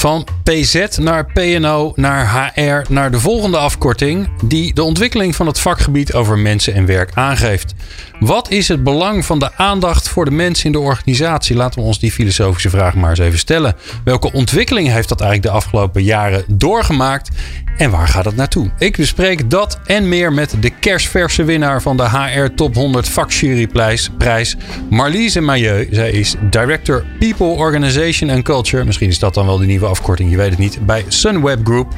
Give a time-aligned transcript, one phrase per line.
[0.00, 5.60] Van PZ naar PNO naar HR naar de volgende afkorting die de ontwikkeling van het
[5.60, 7.74] vakgebied over mensen en werk aangeeft.
[8.20, 11.56] Wat is het belang van de aandacht voor de mensen in de organisatie?
[11.56, 13.76] Laten we ons die filosofische vraag maar eens even stellen.
[14.04, 17.28] Welke ontwikkeling heeft dat eigenlijk de afgelopen jaren doorgemaakt?
[17.80, 18.70] En waar gaat het naartoe?
[18.78, 24.10] Ik bespreek dat en meer met de kerstverse winnaar van de HR Top 100 vakjuryprijs,
[24.90, 25.88] Marliese Mailleu.
[25.90, 28.84] Zij is Director People, Organization and Culture.
[28.84, 30.86] Misschien is dat dan wel de nieuwe afkorting, je weet het niet.
[30.86, 31.92] Bij Sunweb Group.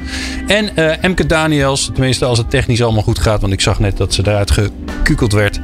[0.47, 3.97] En uh, Emke Daniels, tenminste als het technisch allemaal goed gaat, want ik zag net
[3.97, 5.59] dat ze daaruit gekukeld werd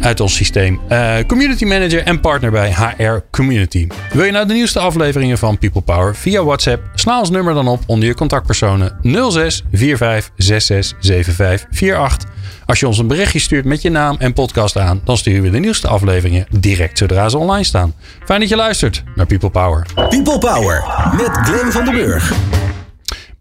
[0.00, 0.80] uit ons systeem.
[0.88, 3.86] Uh, community Manager en partner bij HR Community.
[4.12, 6.82] Wil je nou de nieuwste afleveringen van People Power via WhatsApp?
[6.94, 8.98] Sla ons nummer dan op onder je contactpersonen
[9.30, 12.28] 06 45 66 75 48.
[12.66, 15.50] Als je ons een berichtje stuurt met je naam en podcast aan, dan sturen we
[15.50, 17.94] de nieuwste afleveringen direct zodra ze online staan.
[18.24, 19.86] Fijn dat je luistert naar People Power.
[19.94, 20.84] People Power
[21.16, 22.32] met Glenn van den Burg.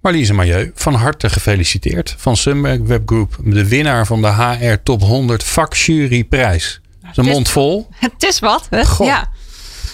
[0.01, 5.01] Marliese Mailleu, van harte gefeliciteerd van Sunberg Web Group, de winnaar van de HR Top
[5.01, 6.81] 100 vakjuryprijs.
[7.13, 7.87] De mond vol.
[7.99, 9.05] Het is wat, hè?
[9.05, 9.29] Ja.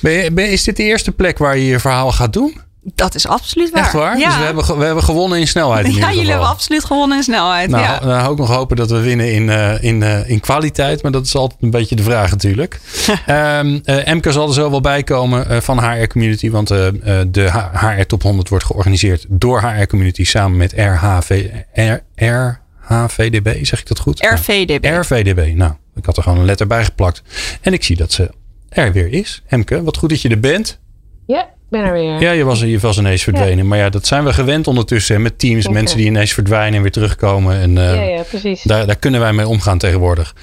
[0.01, 2.61] Ben je, ben, is dit de eerste plek waar je je verhaal gaat doen?
[2.83, 3.83] Dat is absoluut waar.
[3.83, 4.17] Echt waar?
[4.17, 4.27] Ja.
[4.27, 5.85] Dus we hebben, we hebben gewonnen in snelheid.
[5.85, 7.69] In ja, jullie hebben absoluut gewonnen in snelheid.
[7.69, 7.99] Nou, ja.
[7.99, 11.03] dan hou ik nog hopen dat we winnen in, uh, in, uh, in kwaliteit.
[11.03, 12.79] Maar dat is altijd een beetje de vraag natuurlijk.
[13.27, 16.49] um, uh, Emke zal er zo wel bij komen van HR Community.
[16.49, 23.65] Want de HR Top 100 wordt georganiseerd door HR Community samen met RHV, R, RHVDB.
[23.65, 24.19] Zeg ik dat goed?
[24.19, 24.85] RVDB.
[24.85, 25.55] RVDB.
[25.55, 27.21] Nou, ik had er gewoon een letter bij geplakt.
[27.61, 28.31] En ik zie dat ze
[28.69, 29.43] er weer is.
[29.47, 30.79] Emke, wat goed dat je er bent.
[31.25, 32.21] Ja, ben er weer.
[32.21, 33.57] Ja, je was, je was ineens verdwenen.
[33.57, 33.63] Ja.
[33.63, 35.15] Maar ja, dat zijn we gewend ondertussen.
[35.15, 35.73] Hè, met teams, okay.
[35.73, 37.59] mensen die ineens verdwijnen en weer terugkomen.
[37.59, 38.61] En, uh, ja, ja, precies.
[38.61, 40.35] Daar, daar kunnen wij mee omgaan tegenwoordig.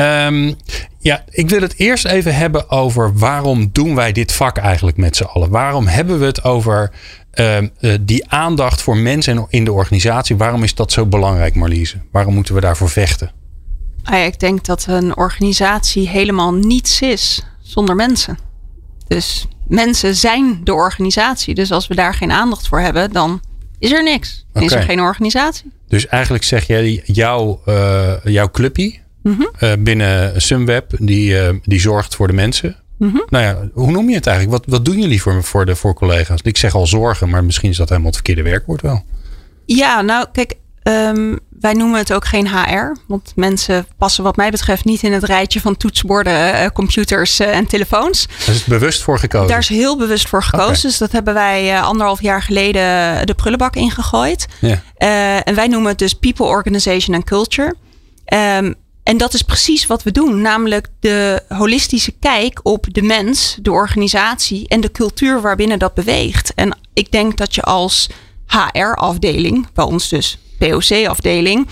[0.00, 0.56] Um,
[0.98, 5.16] ja, ik wil het eerst even hebben over waarom doen wij dit vak eigenlijk met
[5.16, 5.50] z'n allen?
[5.50, 6.90] Waarom hebben we het over
[7.34, 10.36] uh, uh, die aandacht voor mensen in de organisatie?
[10.36, 11.96] Waarom is dat zo belangrijk, Marliese?
[12.12, 13.32] Waarom moeten we daarvoor vechten?
[14.02, 18.38] Ah ik denk dat een organisatie helemaal niets is zonder mensen.
[19.08, 21.54] Dus mensen zijn de organisatie.
[21.54, 23.40] Dus als we daar geen aandacht voor hebben, dan
[23.78, 24.46] is er niks.
[24.52, 24.76] Dan okay.
[24.76, 25.72] is er geen organisatie.
[25.88, 29.50] Dus eigenlijk zeg jij, jouw, uh, jouw clubje mm -hmm.
[29.60, 32.76] uh, binnen Sunweb, die, uh, die zorgt voor de mensen.
[32.98, 33.26] Mm -hmm.
[33.28, 34.58] Nou ja, hoe noem je het eigenlijk?
[34.58, 36.40] Wat, wat doen jullie voor, voor, de, voor collega's?
[36.42, 39.04] Ik zeg al zorgen, maar misschien is dat helemaal het verkeerde werkwoord wel.
[39.66, 42.96] Ja, nou kijk, um, wij noemen het ook geen HR.
[43.06, 48.28] Want mensen passen wat mij betreft niet in het rijtje van toetsenborden, computers en telefoons.
[48.46, 49.48] Daar is bewust voor gekozen?
[49.48, 50.68] Daar is heel bewust voor gekozen.
[50.68, 50.80] Okay.
[50.80, 54.46] Dus dat hebben wij anderhalf jaar geleden de prullenbak ingegooid.
[54.60, 54.82] Ja.
[54.98, 57.74] Uh, en wij noemen het dus People, Organization and Culture.
[58.34, 60.40] Um, en dat is precies wat we doen.
[60.40, 66.52] Namelijk de holistische kijk op de mens, de organisatie en de cultuur waarbinnen dat beweegt.
[66.54, 68.08] En ik denk dat je als
[68.46, 71.66] HR-afdeling, bij ons dus POC-afdeling,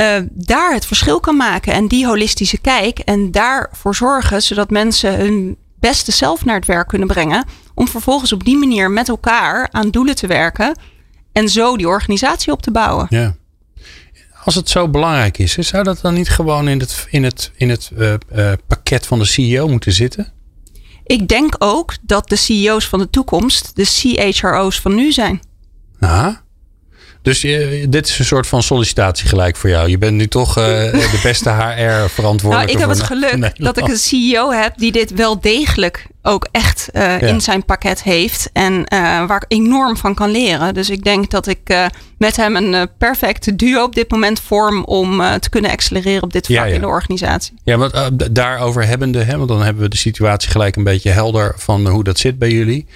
[0.00, 1.72] uh, daar het verschil kan maken.
[1.72, 6.88] En die holistische kijk en daarvoor zorgen zodat mensen hun beste zelf naar het werk
[6.88, 7.44] kunnen brengen.
[7.74, 10.78] Om vervolgens op die manier met elkaar aan doelen te werken.
[11.32, 13.06] En zo die organisatie op te bouwen.
[13.08, 13.36] Ja.
[14.44, 17.68] Als het zo belangrijk is, zou dat dan niet gewoon in het, in het, in
[17.68, 20.32] het uh, uh, pakket van de CEO moeten zitten?
[21.04, 25.40] Ik denk ook dat de CEO's van de toekomst de CHRO's van nu zijn.
[25.98, 26.36] Nou,
[27.22, 29.88] dus je, dit is een soort van sollicitatie gelijk voor jou.
[29.88, 32.48] Je bent nu toch uh, de beste HR verantwoordelijke.
[32.48, 36.48] Nou, ik heb het geluk dat ik een CEO heb die dit wel degelijk ook
[36.50, 37.26] echt uh, ja.
[37.26, 38.50] in zijn pakket heeft.
[38.52, 38.84] En
[39.26, 40.74] waar ik enorm van kan leren.
[40.74, 45.22] Dus ik denk dat ik met hem een perfecte duo op dit moment vorm om
[45.40, 46.74] te kunnen accelereren op dit vlak ja, ja.
[46.74, 47.54] in de organisatie.
[47.64, 47.94] Ja, want
[48.34, 52.04] daarover hebbende, hè, want dan hebben we de situatie gelijk een beetje helder van hoe
[52.04, 52.86] dat zit bij jullie.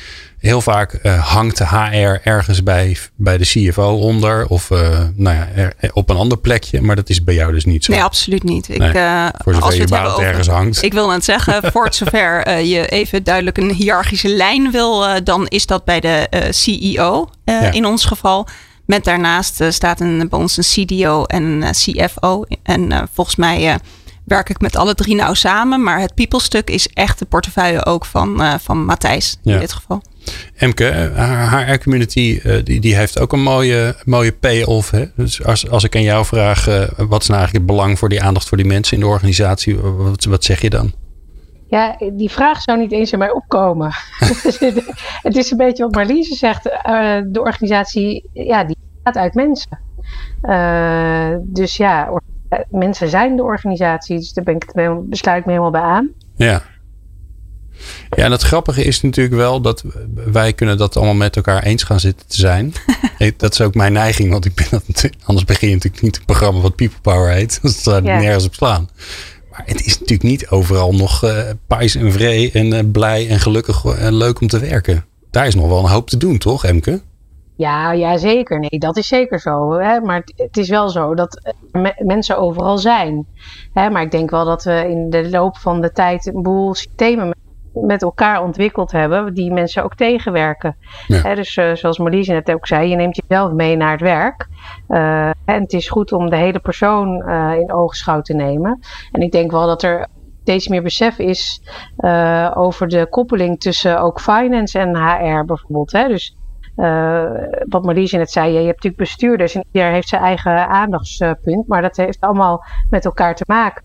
[0.43, 4.79] Heel vaak uh, hangt de HR ergens bij, bij de CFO onder of uh,
[5.15, 6.81] nou ja, er, op een ander plekje.
[6.81, 7.93] Maar dat is bij jou dus niet zo.
[7.93, 8.69] Nee, absoluut niet.
[8.69, 10.83] Ik, nee, uh, voor zover als je baat over, ergens hangt.
[10.83, 15.47] Ik wil net zeggen, voor het zover je even duidelijk een hiërarchische lijn wil, dan
[15.47, 17.61] is dat bij de CEO ja.
[17.61, 18.49] in ons geval.
[18.87, 22.45] Met daarnaast staat een, bij ons een CDO en een CFO.
[22.63, 23.79] En volgens mij
[24.25, 25.83] werk ik met alle drie nauw samen.
[25.83, 29.59] Maar het people stuk is echt de portefeuille ook van, van Matthijs in ja.
[29.59, 30.03] dit geval.
[30.57, 34.93] Emke, haar HR-community die, die heeft ook een mooie, mooie payoff.
[35.17, 36.65] Dus als, als ik aan jou vraag,
[36.97, 39.79] wat is nou eigenlijk het belang voor die aandacht voor die mensen in de organisatie?
[39.79, 40.93] Wat, wat zeg je dan?
[41.69, 43.93] Ja, die vraag zou niet eens in mij opkomen.
[45.23, 46.63] het is een beetje wat Marliese zegt.
[46.63, 49.79] de organisatie, ja, die bestaat uit mensen.
[51.41, 52.21] dus ja,
[52.71, 54.17] mensen zijn de organisatie.
[54.17, 56.11] Dus daar ben ik het, besluit ik me helemaal bij aan.
[56.37, 56.63] Ja.
[58.17, 59.85] Ja, en het grappige is natuurlijk wel dat
[60.15, 62.73] wij kunnen dat allemaal met elkaar eens gaan zitten te zijn.
[63.37, 66.25] dat is ook mijn neiging, want ik ben dat, anders begin je natuurlijk niet een
[66.25, 67.61] programma wat People Power heet.
[67.85, 68.19] Dat ja.
[68.19, 68.89] nergens op slaan.
[69.51, 73.41] Maar het is natuurlijk niet overal nog uh, pijs en vree en uh, blij en
[73.41, 75.05] gelukkig en leuk om te werken.
[75.31, 77.01] Daar is nog wel een hoop te doen, toch, Emke?
[77.57, 78.59] Ja, ja, zeker.
[78.59, 79.73] Nee, dat is zeker zo.
[79.73, 80.01] Hè?
[80.01, 81.55] Maar het, het, is wel zo dat
[81.99, 83.27] mensen overal zijn.
[83.73, 83.91] Hè?
[83.91, 87.35] Maar ik denk wel dat we in de loop van de tijd een boel systemen
[87.73, 90.77] met elkaar ontwikkeld hebben, die mensen ook tegenwerken.
[91.35, 94.49] Dus uh, zoals Marlies net ook zei, je neemt jezelf mee naar het werk.
[94.89, 98.81] Uh, en het is goed om de hele persoon uh, in oogschouw te nemen.
[99.13, 100.07] En ik denk wel dat er
[100.43, 101.63] steeds meer besef is
[102.55, 105.93] over de koppeling tussen ook finance en HR bijvoorbeeld.
[105.93, 106.09] Hè?
[106.09, 106.37] Dus
[106.77, 107.31] uh,
[107.69, 111.83] wat Marlies net zei, je hebt natuurlijk bestuurders en ieder heeft zijn eigen aandachtspunt, maar
[111.83, 113.85] dat heeft allemaal met elkaar te maken.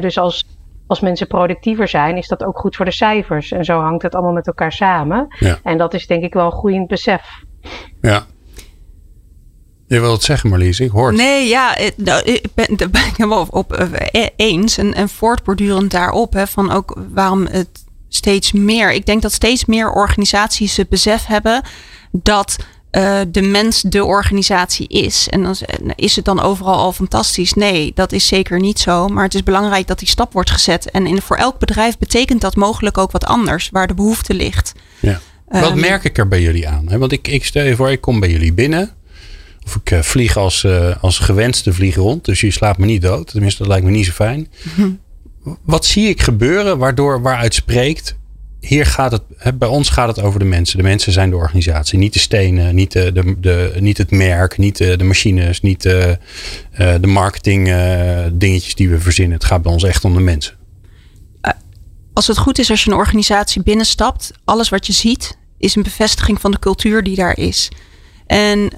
[0.00, 0.55] dus als,
[0.86, 3.52] als mensen productiever zijn, is dat ook goed voor de cijfers.
[3.52, 5.26] En zo hangt het allemaal met elkaar samen.
[5.38, 5.58] Ja.
[5.62, 7.22] En dat is denk ik wel een groeiend besef.
[8.00, 8.26] Ja.
[9.86, 11.16] Je wilt het zeggen, Marlies, ik hoor het.
[11.16, 14.78] Nee, ja, nou, ik ben, het helemaal op eh, eens.
[14.78, 18.92] En, en voortbordurend daarop, hè, van ook waarom het steeds meer.
[18.92, 21.62] Ik denk dat steeds meer organisaties het besef hebben
[22.10, 22.56] dat
[22.96, 25.28] uh, de mens de organisatie is.
[25.28, 25.56] En dan
[25.94, 27.52] is het dan overal al fantastisch?
[27.52, 29.08] Nee, dat is zeker niet zo.
[29.08, 30.90] Maar het is belangrijk dat die stap wordt gezet.
[30.90, 34.72] En in, voor elk bedrijf betekent dat mogelijk ook wat anders, waar de behoefte ligt.
[35.00, 35.20] Ja.
[35.48, 36.98] Wat um, merk ik er bij jullie aan?
[36.98, 38.90] Want ik, ik stel je voor, ik kom bij jullie binnen.
[39.64, 42.24] Of ik uh, vlieg als, uh, als gewenste vlieg rond.
[42.24, 43.30] Dus je slaapt me niet dood.
[43.30, 44.48] Tenminste, dat lijkt me niet zo fijn.
[44.74, 44.98] Mm
[45.62, 48.16] Wat zie ik gebeuren waardoor, waaruit spreekt
[48.60, 49.22] hier gaat het,
[49.58, 50.76] bij ons gaat het over de mensen.
[50.76, 51.98] De mensen zijn de organisatie.
[51.98, 56.18] Niet de stenen, niet, de, de, niet het merk, niet de, de machines, niet de,
[56.78, 57.74] uh, de marketing
[58.32, 59.36] dingetjes die we verzinnen.
[59.36, 60.54] Het gaat bij ons echt om de mensen.
[62.12, 65.82] Als het goed is als je een organisatie binnenstapt, alles wat je ziet is een
[65.82, 67.68] bevestiging van de cultuur die daar is.
[68.26, 68.68] En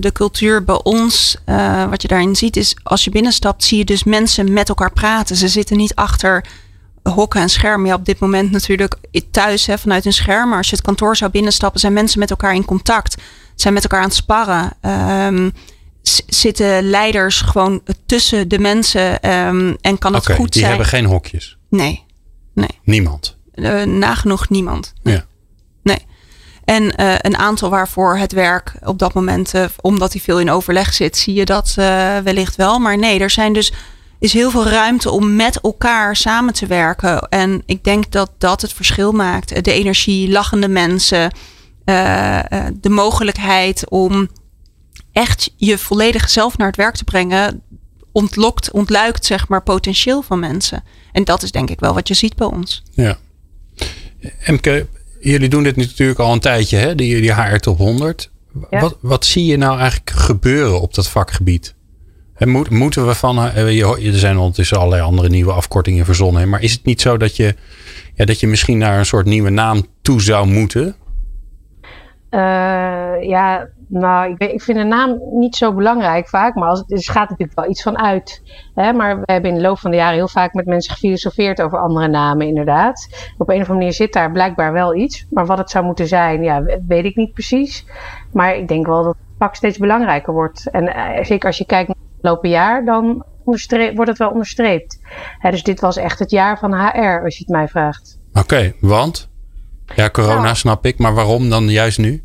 [0.00, 1.36] de cultuur bij ons,
[1.90, 5.36] wat je daarin ziet, is als je binnenstapt, zie je dus mensen met elkaar praten.
[5.36, 6.44] Ze zitten niet achter
[7.10, 7.86] hokken en schermen.
[7.86, 8.96] Ja, op dit moment natuurlijk
[9.30, 10.48] thuis hè, vanuit een scherm.
[10.48, 13.22] Maar als je het kantoor zou binnenstappen, zijn mensen met elkaar in contact.
[13.54, 14.72] Zijn met elkaar aan het sparren.
[15.26, 15.52] Um,
[16.26, 20.76] zitten leiders gewoon tussen de mensen um, en kan het okay, goed die zijn.
[20.76, 21.58] Die hebben geen hokjes?
[21.68, 22.04] Nee.
[22.54, 22.80] nee.
[22.84, 23.36] Niemand?
[23.54, 24.92] Uh, nagenoeg niemand.
[25.02, 25.14] Nee.
[25.14, 25.24] Ja.
[25.82, 26.06] Nee.
[26.64, 30.50] En uh, een aantal waarvoor het werk op dat moment, uh, omdat hij veel in
[30.50, 31.74] overleg zit, zie je dat
[32.24, 32.78] wellicht wel.
[32.78, 33.72] Maar nee, er zijn dus
[34.20, 37.28] is heel veel ruimte om met elkaar samen te werken.
[37.28, 39.64] En ik denk dat dat het verschil maakt.
[39.64, 41.32] De energie, lachende mensen,
[41.84, 42.40] uh,
[42.80, 44.28] de mogelijkheid om
[45.12, 47.62] echt je volledige zelf naar het werk te brengen,
[48.12, 50.84] ontlokt, ontluikt zeg maar potentieel van mensen.
[51.12, 52.82] En dat is denk ik wel wat je ziet bij ons.
[52.90, 53.18] Ja.
[54.44, 54.86] Emke,
[55.20, 56.94] jullie doen dit natuurlijk al een tijdje, hè?
[56.94, 58.30] Die, die HR Top 100.
[58.70, 58.80] Ja.
[58.80, 61.74] Wat, wat zie je nou eigenlijk gebeuren op dat vakgebied?
[62.48, 63.38] Moet, moeten we van.
[63.38, 66.48] Eh, er zijn ondertussen allerlei andere nieuwe afkortingen verzonnen.
[66.48, 67.54] Maar is het niet zo dat je,
[68.14, 70.96] ja, dat je misschien naar een soort nieuwe naam toe zou moeten?
[72.30, 76.92] Uh, ja, nou, ik, ik, vind de naam niet zo belangrijk vaak, maar als, het,
[76.92, 78.42] er gaat natuurlijk wel iets van uit.
[78.74, 78.92] Hè?
[78.92, 81.78] Maar we hebben in de loop van de jaren heel vaak met mensen gefilosofeerd over
[81.78, 83.08] andere namen, inderdaad.
[83.38, 85.26] Op een of andere manier zit daar blijkbaar wel iets.
[85.30, 87.86] Maar wat het zou moeten zijn, ja, weet ik niet precies.
[88.32, 90.70] Maar ik denk wel dat het pak steeds belangrijker wordt.
[90.70, 94.98] En uh, zeker als je kijkt afgelopen jaar, dan wordt het wel onderstreept.
[95.50, 98.18] dus dit was echt het jaar van HR, als je het mij vraagt.
[98.32, 99.28] Oké, want?
[99.94, 102.24] Ja, corona nou, snap ik, maar waarom dan juist nu?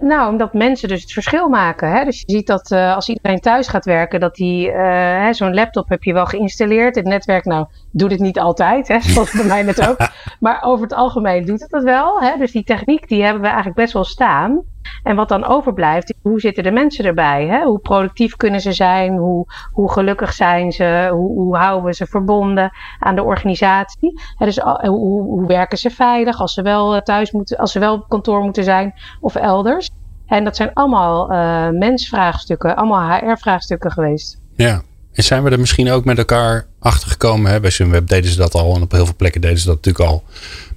[0.00, 1.90] Nou, omdat mensen dus het verschil maken.
[1.92, 2.04] Hè?
[2.04, 5.88] Dus je ziet dat uh, als iedereen thuis gaat werken, dat die uh, zo'n laptop
[5.88, 6.94] heb je wel geïnstalleerd.
[6.94, 7.66] Het netwerk, nou,
[7.98, 9.00] doet het niet altijd, hè?
[9.10, 9.96] zoals bij mij net ook.
[10.40, 12.20] Maar over het algemeen doet het dat wel.
[12.20, 12.36] Hè?
[12.38, 14.62] Dus die techniek, die hebben we eigenlijk best wel staan.
[15.02, 17.46] En wat dan overblijft, hoe zitten de mensen erbij?
[17.46, 17.62] Hè?
[17.62, 19.16] Hoe productief kunnen ze zijn?
[19.16, 21.08] Hoe, hoe gelukkig zijn ze?
[21.12, 24.20] Hoe, hoe houden we ze verbonden aan de organisatie?
[24.38, 27.94] Dus hoe, hoe werken ze veilig als ze wel eh, thuis moeten, als ze wel
[27.94, 29.90] op kantoor moeten zijn of elders?
[30.26, 34.40] En dat zijn allemaal uh, mensvraagstukken, allemaal HR-vraagstukken geweest.
[34.56, 34.82] Ja,
[35.18, 37.60] en zijn we er misschien ook met elkaar achter gekomen?
[37.60, 40.10] Bij Sunweb deden ze dat al en op heel veel plekken deden ze dat natuurlijk
[40.10, 40.24] al.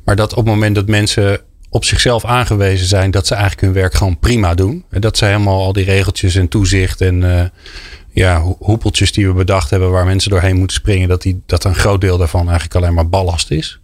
[0.05, 3.74] Maar dat op het moment dat mensen op zichzelf aangewezen zijn dat ze eigenlijk hun
[3.74, 4.86] werk gewoon prima doen.
[4.89, 7.43] En dat ze helemaal al die regeltjes en toezicht en uh,
[8.10, 11.75] ja, hoepeltjes die we bedacht hebben waar mensen doorheen moeten springen, dat, die, dat een
[11.75, 13.79] groot deel daarvan eigenlijk alleen maar ballast is.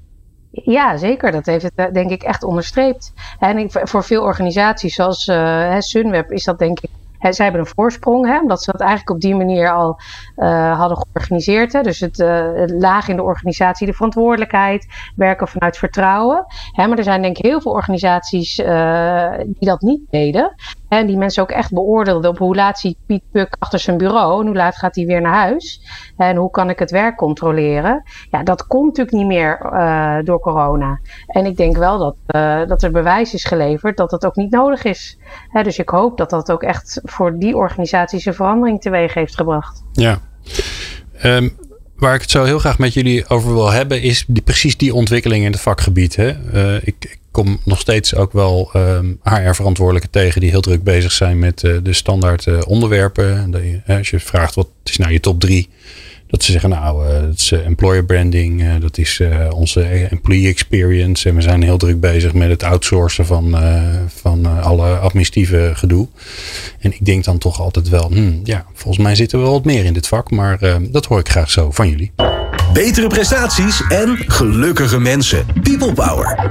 [0.52, 1.32] Ja, zeker.
[1.32, 3.14] Dat heeft het eh, denk ik echt onderstreept.
[3.40, 8.26] En voor veel organisaties zoals uh, Sunweb is dat denk ik zij hebben een voorsprong,
[8.26, 10.00] hè, omdat ze dat eigenlijk op die manier al
[10.38, 11.74] uh, hadden georganiseerd.
[11.74, 11.82] Hè.
[11.82, 16.46] Dus het, uh, laag in de organisatie, de verantwoordelijkheid, werken vanuit vertrouwen.
[16.72, 20.56] Hè, maar er zijn denk ik heel veel organisaties uh, die dat niet deden.
[20.89, 24.39] En die mensen ook echt beoordeelden op hoe laat ziet Piet Puk achter zijn bureau
[24.39, 25.82] en hoe laat gaat hij weer naar huis.
[26.17, 28.03] En hoe kan ik het werk controleren.
[28.32, 31.00] Ja, dat komt natuurlijk niet meer uh, door corona.
[31.27, 34.51] En ik denk wel dat, uh, dat er bewijs is geleverd dat dat ook niet
[34.51, 35.17] nodig is.
[35.48, 39.36] Hè, dus ik hoop dat dat ook echt voor die organisaties een verandering teweeg heeft
[39.36, 39.84] gebracht.
[39.91, 40.20] Ja.
[41.24, 41.56] Um,
[41.96, 44.94] waar ik het zo heel graag met jullie over wil hebben, is die, precies die
[44.94, 46.15] ontwikkeling in het vakgebied.
[46.15, 46.27] Hè?
[46.77, 51.39] Ik, ik, kom nog steeds ook wel um, HR-verantwoordelijken tegen die heel druk bezig zijn
[51.39, 53.51] met uh, de standaard uh, onderwerpen.
[53.51, 55.70] De, als je vraagt wat is nou je top drie,
[56.28, 61.30] dat ze zeggen, nou, uh, dat is employer branding, uh, dat is onze employee experience.
[61.30, 63.56] En we zijn heel druk bezig met het outsourcen van,
[64.22, 66.08] van alle administratieve gedoe.
[66.80, 69.66] En ik denk dan toch altijd wel, hmm, ja, volgens mij zitten we wel wat
[69.66, 70.32] meer in dit vak.
[70.32, 72.12] Maar dat hoor ik graag zo van jullie.
[72.74, 75.46] Betere prestaties en gelukkige mensen.
[75.64, 76.50] People Power.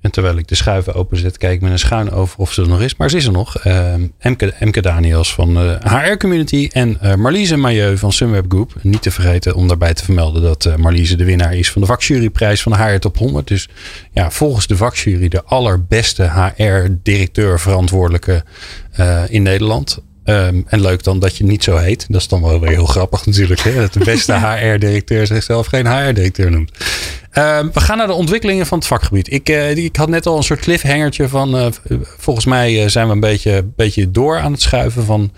[0.00, 2.68] En terwijl ik de schuiven openzet, kijk ik met een schuin over of ze er
[2.68, 2.96] nog is.
[2.96, 3.66] Maar ze is er nog.
[3.66, 8.72] Uh, Emke, Emke Daniels van de HR Community en uh, Marliese Mailleu van Sunweb Group.
[8.82, 11.86] Niet te vergeten om daarbij te vermelden dat uh, Marliese de winnaar is van de
[11.86, 13.48] vakjuryprijs van de HR Top 100.
[13.48, 13.68] Dus
[14.12, 18.44] ja, volgens de vakjury de allerbeste HR-directeur verantwoordelijke
[19.28, 20.02] in Nederland.
[20.28, 22.06] Um, en leuk dan dat je niet zo heet.
[22.08, 23.60] Dat is dan wel weer heel grappig natuurlijk.
[23.60, 23.74] Hè?
[23.74, 26.70] Dat de beste HR-directeur zichzelf geen HR-directeur noemt.
[27.34, 29.32] Um, we gaan naar de ontwikkelingen van het vakgebied.
[29.32, 31.56] Ik, uh, ik had net al een soort cliffhangertje van.
[31.56, 31.66] Uh,
[32.18, 35.32] volgens mij uh, zijn we een beetje, beetje door aan het schuiven van,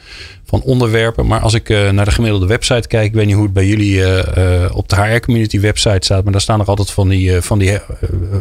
[0.44, 1.26] van onderwerpen.
[1.26, 4.04] Maar als ik naar de gemiddelde website kijk, ik weet niet hoe het bij jullie
[4.72, 6.22] op de HR-community website staat.
[6.22, 7.78] Maar daar staan nog altijd van die, van die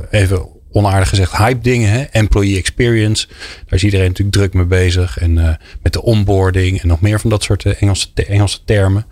[0.10, 1.92] even onaardig gezegd hype dingen.
[1.92, 2.04] Hè?
[2.04, 3.28] Employee experience.
[3.28, 5.18] Daar is iedereen natuurlijk druk mee bezig.
[5.18, 5.50] En uh,
[5.82, 9.06] met de onboarding en nog meer van dat soort Engelse, Engelse termen.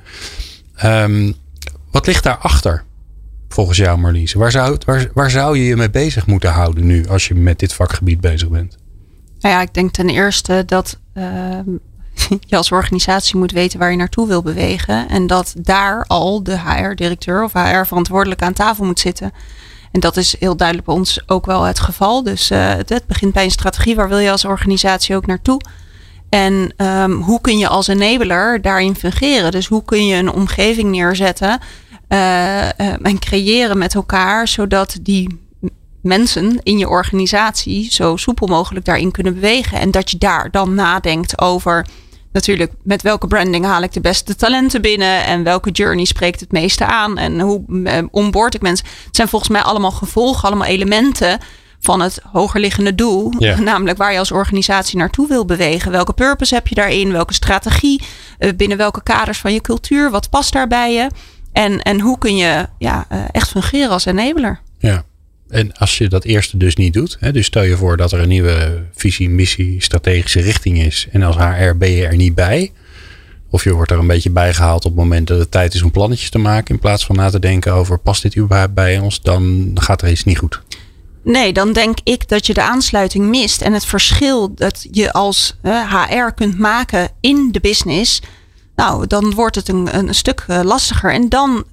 [0.84, 1.36] Um,
[1.92, 2.84] wat ligt daarachter?
[3.50, 4.34] Volgens jou Marlies.
[4.34, 4.78] Waar zou,
[5.14, 8.50] waar, zou je je mee bezig moeten houden nu als je met dit vakgebied bezig
[8.50, 8.78] bent?
[9.40, 11.24] Nou ja, ik denk ten eerste dat uh,
[12.50, 15.10] je als organisatie moet weten waar je naartoe wil bewegen.
[15.10, 19.32] En dat daar al de HR-directeur of HR-verantwoordelijke aan tafel moet zitten.
[19.92, 22.24] En dat is heel duidelijk bij ons ook wel het geval.
[22.24, 23.96] Dus uh, het, begint bij een strategie.
[23.96, 25.62] Waar wil je als organisatie ook naartoe?
[26.30, 29.52] En um, hoe kun je als enabler daarin fungeren?
[29.52, 31.60] Dus hoe kun je een omgeving neerzetten
[32.10, 32.70] uh, uh,
[33.02, 35.46] en creëren met elkaar, zodat die
[36.02, 39.80] mensen in je organisatie zo soepel mogelijk daarin kunnen bewegen.
[39.80, 41.86] En dat je daar dan nadenkt over
[42.38, 46.52] natuurlijk met welke branding haal ik de beste talenten binnen en welke journey spreekt het
[46.52, 48.88] meeste aan en hoe uh, onboord ik mensen.
[49.06, 51.40] Het zijn volgens mij allemaal gevolgen, allemaal elementen
[51.80, 53.34] van het hogerliggende doel.
[53.40, 53.60] Yeah.
[53.70, 55.92] Namelijk waar je als organisatie naartoe wil bewegen.
[55.92, 57.12] Welke purpose heb je daarin?
[57.12, 58.02] Welke strategie?
[58.40, 60.12] Uh, binnen welke kaders van je cultuur?
[60.12, 61.10] Wat past daarbij je?
[61.52, 64.60] En, en hoe kun je ja, uh, echt fungeren als enabler?
[64.80, 65.04] Ja.
[65.50, 68.20] En als je dat eerste dus niet doet, hè, dus stel je voor dat er
[68.20, 71.08] een nieuwe visie, missie, strategische richting is.
[71.12, 72.72] En als HR ben je er niet bij.
[73.50, 75.92] Of je wordt er een beetje bijgehaald op het moment dat het tijd is om
[75.92, 76.74] plannetjes te maken.
[76.74, 80.10] In plaats van na te denken over past dit überhaupt bij ons, dan gaat er
[80.12, 80.62] iets niet goed.
[81.24, 83.62] Nee, dan denk ik dat je de aansluiting mist.
[83.62, 88.22] En het verschil dat je als HR kunt maken in de business.
[88.76, 91.14] Nou, dan wordt het een, een stuk uh, lastiger.
[91.14, 91.66] En dan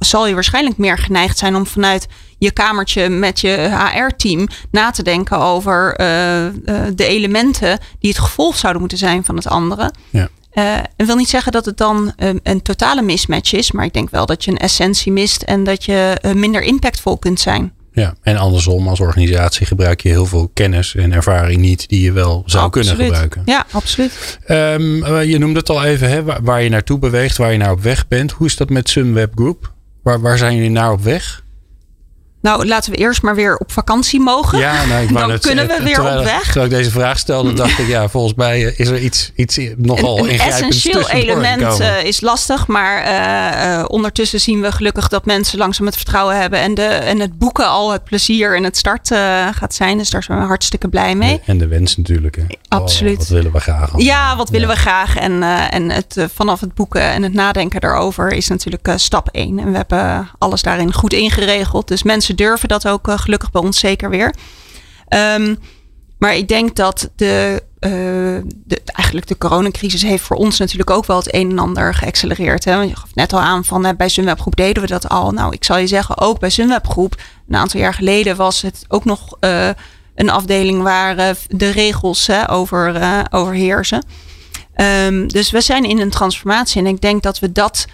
[0.00, 2.06] zal je waarschijnlijk meer geneigd zijn om vanuit
[2.38, 6.50] je kamertje met je HR-team na te denken over uh, uh,
[6.94, 9.92] de elementen die het gevolg zouden moeten zijn van het andere.
[10.10, 10.28] Ja.
[10.54, 13.92] Uh, en wil niet zeggen dat het dan een, een, totale mismatch is, maar ik
[13.92, 17.72] denk wel dat je een essentie mist en dat je minder impactvol kunt zijn.
[17.92, 22.12] Ja, en andersom, als organisatie gebruik je heel veel kennis en ervaring niet die je
[22.12, 22.88] wel zou absoluut.
[22.88, 23.42] kunnen gebruiken.
[23.44, 24.38] Ja, absoluut.
[24.48, 27.72] Um, je noemde het al even, hè, waar, waar, je naartoe beweegt, waar je naar
[27.72, 28.30] op weg bent.
[28.30, 29.72] Hoe is dat met Sunweb Group?
[30.10, 31.42] Waar, waar zijn jullie naar op weg?
[32.40, 34.58] Nou, laten we eerst maar weer op vakantie mogen.
[34.58, 36.44] Ja, nou, ik dan kunnen we weer terwijl, op weg.
[36.44, 40.18] Terwijl ik deze vraag stelde, dacht ik, ja, volgens mij is er iets, iets nogal
[40.18, 45.24] een, een essentieel element uh, is lastig, maar uh, uh, ondertussen zien we gelukkig dat
[45.24, 48.76] mensen langzaam het vertrouwen hebben en, de, en het boeken al het plezier en het
[48.76, 49.08] start
[49.52, 49.98] gaat zijn.
[49.98, 51.40] Dus daar zijn we hartstikke blij mee.
[51.44, 52.36] En de wens natuurlijk.
[52.36, 52.42] Hè.
[52.68, 53.12] Absoluut.
[53.12, 53.90] Oh, wat willen we graag?
[53.96, 54.74] Ja, wat willen ja.
[54.74, 55.16] we graag?
[55.16, 59.58] En, en het, vanaf het boeken en het nadenken daarover is natuurlijk stap één.
[59.58, 61.88] En we hebben alles daarin goed ingeregeld.
[61.88, 64.34] Dus mensen Mensen durven dat ook gelukkig bij ons zeker weer.
[65.08, 65.58] Um,
[66.18, 67.90] maar ik denk dat de, uh,
[68.64, 72.64] de, eigenlijk de coronacrisis heeft voor ons natuurlijk ook wel het een en ander geaccelereerd.
[72.64, 72.80] Hè?
[72.80, 75.30] Je gaf net al aan van bij Sunweb Groep deden we dat al.
[75.30, 78.84] Nou, ik zal je zeggen, ook bij Sunweb Groep, een aantal jaar geleden was het
[78.88, 79.68] ook nog uh,
[80.14, 84.04] een afdeling waar de regels hè, over, overheersen.
[85.06, 87.86] Um, dus we zijn in een transformatie en ik denk dat we dat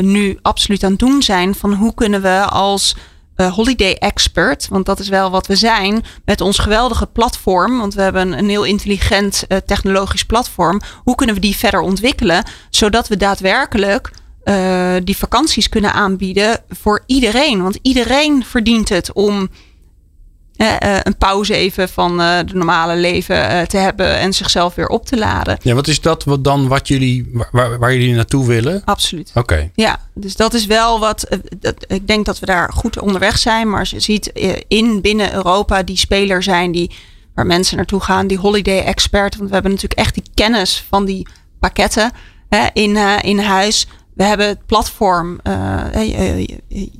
[0.00, 1.54] nu absoluut aan het doen zijn.
[1.54, 2.96] Van hoe kunnen we als
[3.36, 7.94] uh, holiday expert, want dat is wel wat we zijn, met ons geweldige platform, want
[7.94, 10.80] we hebben een, heel intelligent uh, technologisch platform.
[11.04, 14.10] Hoe kunnen we die verder ontwikkelen, zodat we daadwerkelijk
[14.44, 17.62] uh, die vakanties kunnen aanbieden voor iedereen?
[17.62, 19.48] Want iedereen verdient het om
[21.02, 25.16] een pauze even van de normale leven uh, te hebben en zichzelf weer op te
[25.16, 25.58] laden.
[25.62, 28.82] Ja, wat is dat wat dan wat jullie, waar, waar jullie naartoe willen?
[28.84, 29.28] Absoluut.
[29.28, 29.38] Oké.
[29.38, 29.70] Okay.
[29.74, 31.26] Ja, dus dat is wel wat,
[31.58, 33.70] dat, ik denk dat we daar goed onderweg zijn.
[33.70, 34.26] Maar als je ziet
[34.68, 36.90] in binnen Europa die speler zijn die,
[37.34, 39.36] waar mensen naartoe gaan, die holiday expert.
[39.36, 41.28] Want we hebben natuurlijk echt die kennis van die
[41.60, 42.12] pakketten
[42.48, 43.86] hè, in, in huis.
[44.16, 45.40] We hebben het platform.
[45.42, 46.44] Uh,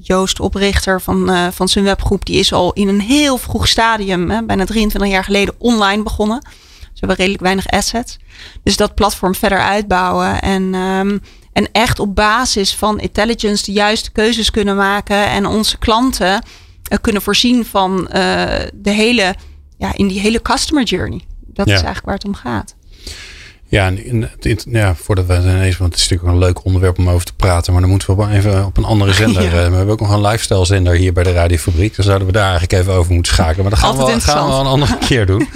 [0.01, 4.31] Joost, oprichter van, uh, van zijn webgroep, die is al in een heel vroeg stadium,
[4.31, 6.47] hè, bijna 23 jaar geleden, online begonnen.
[6.81, 8.19] Ze hebben redelijk weinig assets.
[8.63, 14.13] Dus dat platform verder uitbouwen en, um, en echt op basis van intelligence de juiste
[14.13, 16.43] keuzes kunnen maken en onze klanten
[17.01, 18.05] kunnen voorzien van
[18.75, 19.35] de hele,
[19.79, 21.21] ja, in die hele customer journey.
[21.47, 21.75] Dat ja.
[21.75, 22.75] is eigenlijk waar het om gaat.
[23.69, 24.31] Ja, en,
[24.71, 27.73] ja, voordat we ineens, want het is natuurlijk een leuk onderwerp om over te praten,
[27.73, 29.43] maar dan moeten we even op een andere zender.
[29.47, 29.51] Ja.
[29.51, 31.97] We hebben ook nog een lifestyle zender hier bij de Radiofabriek.
[31.97, 33.63] Dan zouden we daar eigenlijk even over moeten schakelen.
[33.63, 35.49] Maar dat gaan, we, gaan we wel een andere keer doen.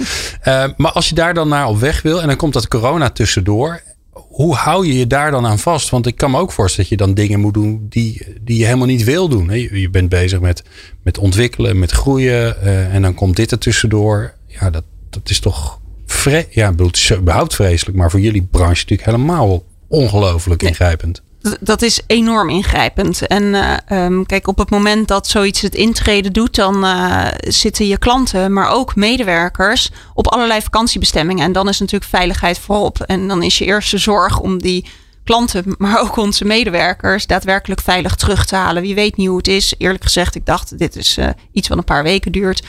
[0.43, 3.09] Uh, maar als je daar dan naar op weg wil en dan komt dat corona
[3.09, 3.81] tussendoor.
[4.11, 5.89] Hoe hou je je daar dan aan vast?
[5.89, 8.65] Want ik kan me ook voorstellen dat je dan dingen moet doen die, die je
[8.65, 9.49] helemaal niet wil doen.
[9.79, 10.63] Je, bent bezig met,
[11.03, 12.55] met ontwikkelen, met groeien.
[12.63, 14.33] Uh, en dan komt dit er tussendoor.
[14.47, 15.79] Ja, dat, dat is toch
[16.11, 21.21] vre ja, het is überhaupt vreselijk, maar voor jullie branche natuurlijk helemaal ongelooflijk ingrijpend.
[21.59, 23.27] Dat is enorm ingrijpend.
[23.27, 27.87] En uh, um, kijk, op het moment dat zoiets het intreden doet, dan uh, zitten
[27.87, 31.45] je klanten, maar ook medewerkers op allerlei vakantiebestemmingen.
[31.45, 33.01] En dan is natuurlijk veiligheid voorop.
[33.01, 34.85] En dan is je eerste zorg om die
[35.23, 38.81] klanten, maar ook onze medewerkers, daadwerkelijk veilig terug te halen.
[38.81, 39.73] Wie weet niet hoe het is.
[39.77, 42.63] Eerlijk gezegd, ik dacht, dit is uh, iets wat een paar weken duurt.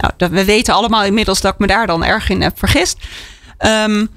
[0.00, 2.98] Nou, we weten allemaal inmiddels dat ik me daar dan erg in heb vergist.
[3.58, 4.08] Um,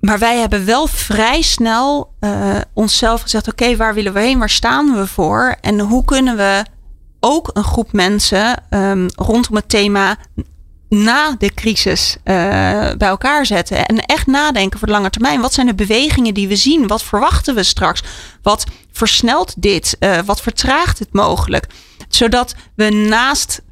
[0.00, 4.38] maar wij hebben wel vrij snel uh, onszelf gezegd: oké, waar willen we heen?
[4.38, 5.56] Waar staan we voor?
[5.60, 6.64] En hoe kunnen we
[7.20, 10.16] ook een groep mensen um, rondom het thema
[10.88, 12.24] na de crisis uh,
[12.98, 13.86] bij elkaar zetten.
[13.86, 15.40] En echt nadenken voor de lange termijn.
[15.40, 16.86] Wat zijn de bewegingen die we zien?
[16.86, 18.02] Wat verwachten we straks?
[18.42, 19.96] Wat versnelt dit?
[20.00, 21.66] Uh, wat vertraagt het mogelijk?
[22.08, 23.62] Zodat we naast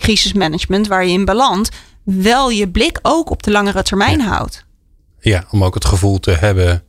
[0.00, 1.70] crisismanagement waar je in belandt,
[2.02, 4.26] wel je blik ook op de langere termijn ja.
[4.26, 4.64] houdt.
[5.20, 6.82] Ja, om ook het gevoel te hebben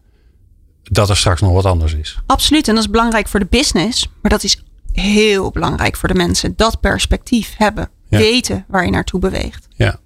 [0.84, 2.20] dat er straks nog wat anders is.
[2.26, 2.68] Absoluut.
[2.68, 4.10] En dat is belangrijk voor de business.
[4.22, 6.54] Maar dat is heel belangrijk voor de mensen.
[6.56, 7.90] Dat perspectief hebben.
[8.10, 8.18] Ja.
[8.18, 9.68] Weten waar je naartoe beweegt.
[9.76, 10.00] Ja.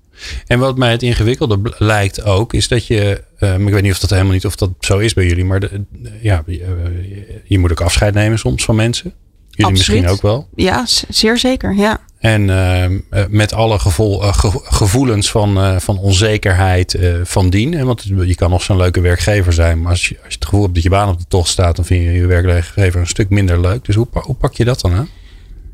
[0.48, 4.00] En wat mij het ingewikkelde lijkt ook, is dat je, uh, ik weet niet of
[4.00, 5.86] dat helemaal niet of dat zo is bij jullie, maar de,
[6.22, 9.14] ja, je, je, moet ook afscheid nemen soms van mensen.
[9.50, 10.02] Jullie Absoluut.
[10.02, 10.50] misschien ook wel.
[10.56, 11.76] Ja, zeer zeker.
[11.76, 12.00] Ja.
[12.26, 17.86] En uh, met alle ge gevoelens van, uh, van onzekerheid van dien.
[17.86, 19.82] Want je kan nog zo'n leuke werkgever zijn.
[19.82, 21.76] Maar als je, het gevoel hebt dat je baan op de tocht staat.
[21.76, 23.86] dan vind je je werkgever een stuk minder leuk.
[23.86, 25.10] Dus hoe, hoe pak je dat dan aan?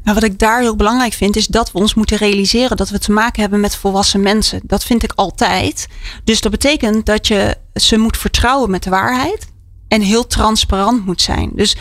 [0.04, 3.00] Nou, wat ik daar heel belangrijk vind, is dat we ons moeten realiseren dat we
[3.00, 4.62] te maken hebben met volwassen mensen.
[4.64, 5.88] Dat vind ik altijd.
[6.24, 9.48] Dus dat betekent dat je ze moet vertrouwen met de waarheid
[9.88, 11.52] en heel transparant moet zijn.
[11.56, 11.76] Dus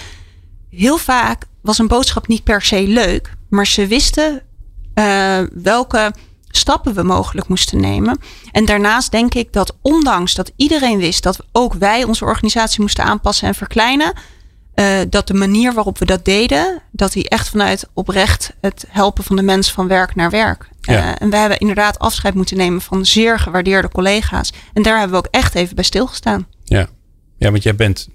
[0.71, 4.43] heel vaak was een boodschap niet per se leuk, maar ze wisten
[4.94, 6.12] uh, welke
[6.48, 8.18] stappen we mogelijk moesten nemen.
[8.53, 13.05] En daarnaast denk ik dat ondanks dat iedereen wist dat ook wij onze organisatie moesten
[13.05, 14.12] aanpassen en verkleinen,
[14.74, 19.24] uh, dat de manier waarop we dat deden, dat die echt vanuit oprecht het helpen
[19.24, 20.68] van de mens van werk naar werk.
[20.81, 20.94] Ja.
[20.94, 24.53] Uh, en we hebben inderdaad afscheid moeten nemen van zeer gewaardeerde collega's.
[24.72, 26.46] En daar hebben we ook echt even bij stilgestaan.
[26.64, 26.88] Ja,
[27.38, 28.09] ja want jij bent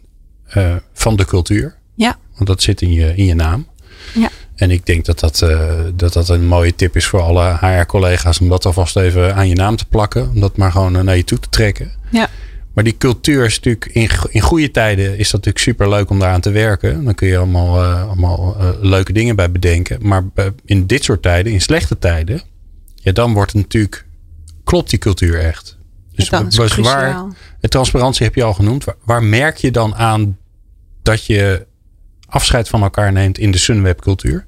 [0.58, 1.78] uh, van de cultuur.
[1.96, 2.18] Ja.
[2.34, 3.68] Want dat zit in je, in je naam.
[4.14, 4.30] Ja.
[4.56, 8.40] En ik denk dat dat, uh, dat dat een mooie tip is voor alle HR-collega's
[8.40, 10.30] om dat alvast even aan je naam te plakken.
[10.30, 11.92] Om dat maar gewoon naar je toe te trekken.
[12.12, 12.30] Ja.
[12.74, 16.20] Maar die cultuur is natuurlijk in, in goede tijden is dat natuurlijk super leuk om
[16.20, 17.04] daaraan te werken.
[17.04, 20.08] Dan kun je allemaal, uh, allemaal uh, leuke dingen bij bedenken.
[20.08, 20.24] Maar
[20.66, 22.42] in dit soort tijden, in slechte tijden,
[22.96, 24.06] ja, dan wordt het natuurlijk,
[24.64, 25.78] klopt die cultuur echt.
[26.12, 27.26] Dus ja, is waar, waar,
[27.60, 28.84] de transparantie heb je al genoemd.
[28.84, 30.38] Waar, waar merk je dan aan
[31.02, 31.66] dat je
[32.36, 34.46] afscheid van elkaar neemt in de Sunweb cultuur?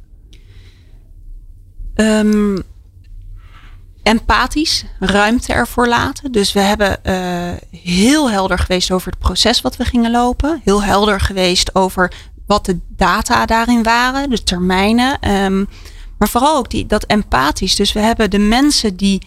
[1.95, 2.63] Um,
[4.03, 6.31] empathisch ruimte ervoor laten.
[6.31, 10.61] Dus we hebben uh, heel helder geweest over het proces wat we gingen lopen.
[10.63, 12.13] Heel helder geweest over
[12.45, 15.31] wat de data daarin waren, de termijnen.
[15.31, 15.67] Um,
[16.17, 17.75] maar vooral ook die, dat empathisch.
[17.75, 19.21] Dus we hebben de mensen die.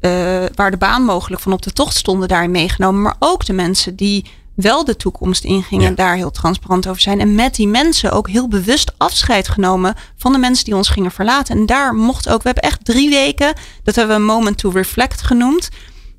[0.00, 3.02] Uh, waar de baan mogelijk van op de tocht stonden, daarin meegenomen.
[3.02, 4.24] Maar ook de mensen die
[4.60, 7.20] wel de toekomst ingingen en daar heel transparant over zijn.
[7.20, 11.10] En met die mensen ook heel bewust afscheid genomen van de mensen die ons gingen
[11.10, 11.56] verlaten.
[11.56, 15.22] En daar mocht ook, we hebben echt drie weken, dat hebben we moment to reflect
[15.22, 15.68] genoemd,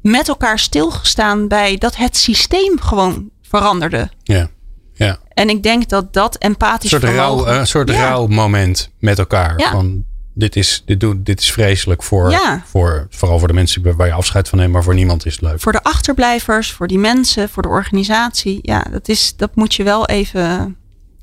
[0.01, 4.09] met elkaar stilgestaan bij dat het systeem gewoon veranderde.
[4.23, 4.49] Ja.
[4.93, 5.17] Ja.
[5.33, 6.91] En ik denk dat dat empathisch.
[6.91, 8.07] Een soort, rouw, een soort ja.
[8.07, 9.59] rouwmoment met elkaar.
[9.59, 9.71] Ja.
[9.71, 12.63] Van, dit is, dit, doet, dit is vreselijk voor, ja.
[12.65, 15.41] voor, vooral voor de mensen waar je afscheid van neemt, maar voor niemand is het
[15.41, 15.59] leuk.
[15.59, 18.59] Voor de achterblijvers, voor die mensen, voor de organisatie.
[18.61, 20.75] Ja, dat, is, dat moet je wel even.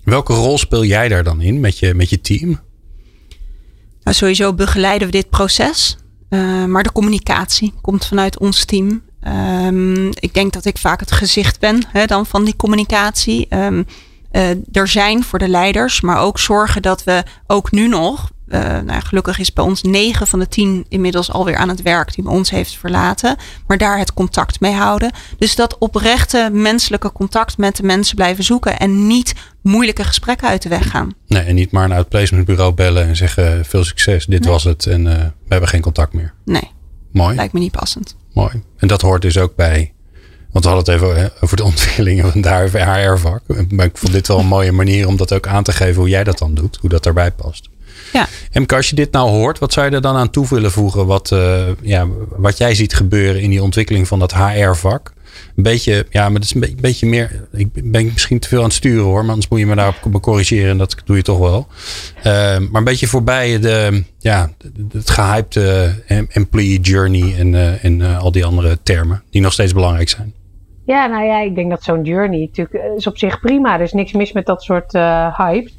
[0.04, 2.60] Welke rol speel jij daar dan in met je, met je team?
[4.02, 5.96] Nou, sowieso begeleiden we dit proces.
[6.30, 9.02] Uh, maar de communicatie komt vanuit ons team.
[9.66, 13.46] Um, ik denk dat ik vaak het gezicht ben hè, dan van die communicatie.
[13.50, 13.84] Um, uh,
[14.72, 19.00] er zijn voor de leiders, maar ook zorgen dat we ook nu nog uh, nou,
[19.02, 22.32] gelukkig is bij ons negen van de tien inmiddels alweer aan het werk die bij
[22.32, 23.36] ons heeft verlaten.
[23.66, 25.12] Maar daar het contact mee houden.
[25.38, 28.78] Dus dat oprechte menselijke contact met de mensen blijven zoeken.
[28.78, 31.14] En niet moeilijke gesprekken uit de weg gaan.
[31.26, 34.50] Nee, en niet maar een outplacementbureau bellen en zeggen veel succes, dit nee.
[34.50, 34.86] was het.
[34.86, 36.34] En uh, we hebben geen contact meer.
[36.44, 36.70] Nee.
[37.12, 37.36] Mooi.
[37.36, 38.16] Lijkt me niet passend.
[38.32, 38.62] Mooi.
[38.76, 39.92] En dat hoort dus ook bij
[40.52, 43.42] want we hadden het even over de ontwikkelingen van de HR-vak.
[43.68, 46.08] Maar ik vond dit wel een mooie manier om dat ook aan te geven hoe
[46.08, 46.78] jij dat dan doet.
[46.80, 47.68] Hoe dat daarbij past.
[48.12, 48.28] Ja.
[48.52, 51.06] En als je dit nou hoort, wat zou je er dan aan toe willen voegen?
[51.06, 55.12] Wat, uh, ja, wat jij ziet gebeuren in die ontwikkeling van dat HR-vak?
[55.56, 57.48] Een beetje, ja, maar dat is een beetje meer.
[57.52, 60.20] Ik ben misschien te veel aan het sturen hoor, maar anders moet je me daarop
[60.20, 60.70] corrigeren.
[60.70, 61.66] En dat doe je toch wel.
[62.18, 64.50] Uh, maar een beetje voorbij de, ja,
[64.92, 65.94] het gehypte
[66.28, 70.34] employee journey en, uh, en al die andere termen, die nog steeds belangrijk zijn.
[70.88, 73.74] Ja, nou ja, ik denk dat zo'n journey natuurlijk is op zich prima.
[73.74, 74.92] Er is niks mis met dat soort
[75.36, 75.70] hype.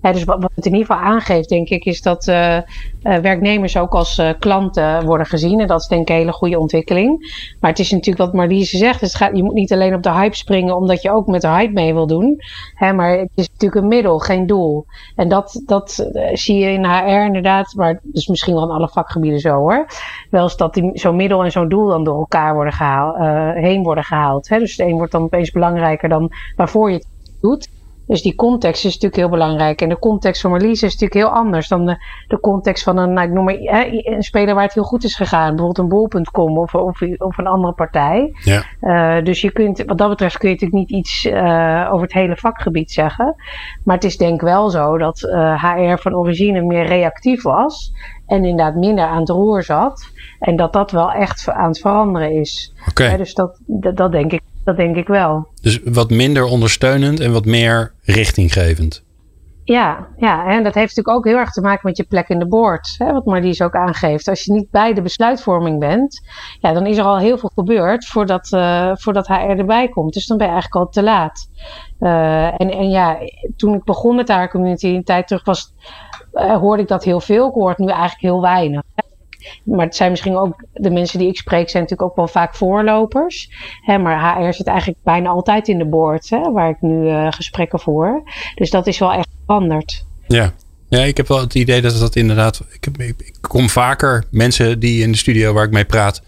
[0.00, 2.62] Dus wat, het in ieder geval aangeeft, denk ik, is dat uh, uh,
[3.02, 5.60] werknemers ook als uh, klanten worden gezien.
[5.60, 7.18] En dat is denk ik een hele goede ontwikkeling.
[7.60, 9.16] Maar het is natuurlijk wat Marliese zegt.
[9.16, 11.72] Gaat, je moet niet alleen op de hype springen omdat je ook met de hype
[11.72, 12.40] mee wil doen.
[12.78, 14.86] Maar het is natuurlijk een middel, geen doel.
[15.16, 17.74] En dat, dat zie je in HR inderdaad.
[17.76, 19.86] Maar dus misschien wel in alle vakgebieden zo hoor.
[20.30, 23.16] Wel eens dat zo'n middel en zo'n doel dan door elkaar worden gehaald,
[23.54, 24.48] heen worden gehaald.
[24.48, 27.06] Dus het een wordt dan opeens belangrijker dan waarvoor je het
[27.40, 27.68] doet.
[28.08, 29.80] Dus die context is natuurlijk heel belangrijk.
[29.80, 31.96] En de context van Marlies is natuurlijk heel anders dan de,
[32.28, 33.56] de context van een, nou, ik noem maar,
[34.02, 35.56] een speler waar het heel goed is gegaan.
[35.56, 38.32] Bijvoorbeeld een bol.com of, of, of, een andere partij.
[38.44, 38.62] Ja.
[38.80, 42.12] Uh, dus je kunt, wat dat betreft kun je natuurlijk niet iets uh, over het
[42.12, 43.34] hele vakgebied zeggen.
[43.84, 47.92] Maar het is denk ik wel zo dat uh, HR van origine meer reactief was.
[48.26, 50.12] En inderdaad minder aan het roer zat.
[50.38, 52.74] En dat dat wel echt aan het veranderen is.
[52.88, 53.02] Oké.
[53.02, 53.16] Okay.
[53.16, 54.40] dus dat, dat, dat denk ik.
[54.68, 55.48] Dat denk ik wel.
[55.60, 59.04] Dus wat minder ondersteunend en wat meer richtinggevend.
[59.64, 62.38] Ja, ja, en dat heeft natuurlijk ook heel erg te maken met je plek in
[62.38, 62.94] de board.
[62.98, 64.28] Hè, wat Marlies ook aangeeft.
[64.28, 66.20] Als je niet bij de besluitvorming bent,
[66.60, 70.12] ja, dan is er al heel veel gebeurd voordat, uh, voordat HR erbij komt.
[70.12, 71.48] Dus dan ben je eigenlijk al te laat.
[72.00, 73.18] Uh, en, en ja,
[73.56, 75.74] toen ik begon met haar community een tijd terug was,
[76.32, 77.48] uh, hoorde ik dat heel veel.
[77.48, 78.82] Ik hoor het nu eigenlijk heel weinig.
[79.64, 82.54] Maar het zijn misschien ook de mensen die ik spreek, zijn natuurlijk ook wel vaak
[82.54, 83.50] voorlopers.
[83.82, 87.26] Hè, maar HR zit eigenlijk bijna altijd in de board, hè, waar ik nu uh,
[87.30, 88.22] gesprekken voer.
[88.54, 90.04] Dus dat is wel echt veranderd.
[90.26, 90.52] Ja.
[90.88, 92.62] Ja, ik heb wel het idee dat dat inderdaad.
[92.70, 96.22] Ik, heb, ik kom vaker mensen die in de studio waar ik mee praat.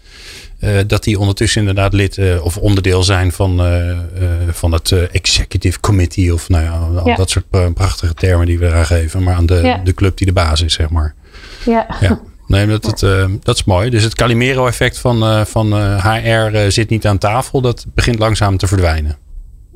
[0.59, 3.97] Uh, dat die ondertussen inderdaad lid uh, of onderdeel zijn van, uh,
[4.49, 6.33] van het executive committee.
[6.33, 7.15] Of nou ja, al ja.
[7.15, 9.23] dat soort prachtige termen die we eraan geven.
[9.23, 9.77] Maar aan de, ja.
[9.77, 11.13] de club die de baas is, zeg maar.
[11.65, 11.97] Ja.
[11.99, 12.19] ja.
[12.51, 13.89] Nee, dat, het, uh, dat is mooi.
[13.89, 17.61] Dus het Calimero-effect van, uh, van uh, HR zit niet aan tafel.
[17.61, 19.17] Dat begint langzaam te verdwijnen.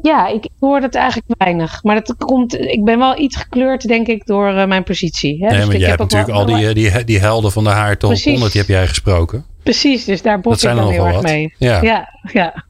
[0.02, 1.84] Ja, ik hoor dat eigenlijk weinig.
[1.84, 5.38] Maar dat komt, ik ben wel iets gekleurd, denk ik, door mijn positie.
[5.40, 5.48] Hè?
[5.48, 7.94] Nee, dus maar ik jij hebt natuurlijk al die, die, die helden van de HR
[7.94, 9.46] tot 100, die heb jij gesproken.
[9.64, 11.54] Precies, dus daar bot ik dan heel erg mee.
[11.58, 12.10] Ja, ja.
[12.34, 12.66] ja.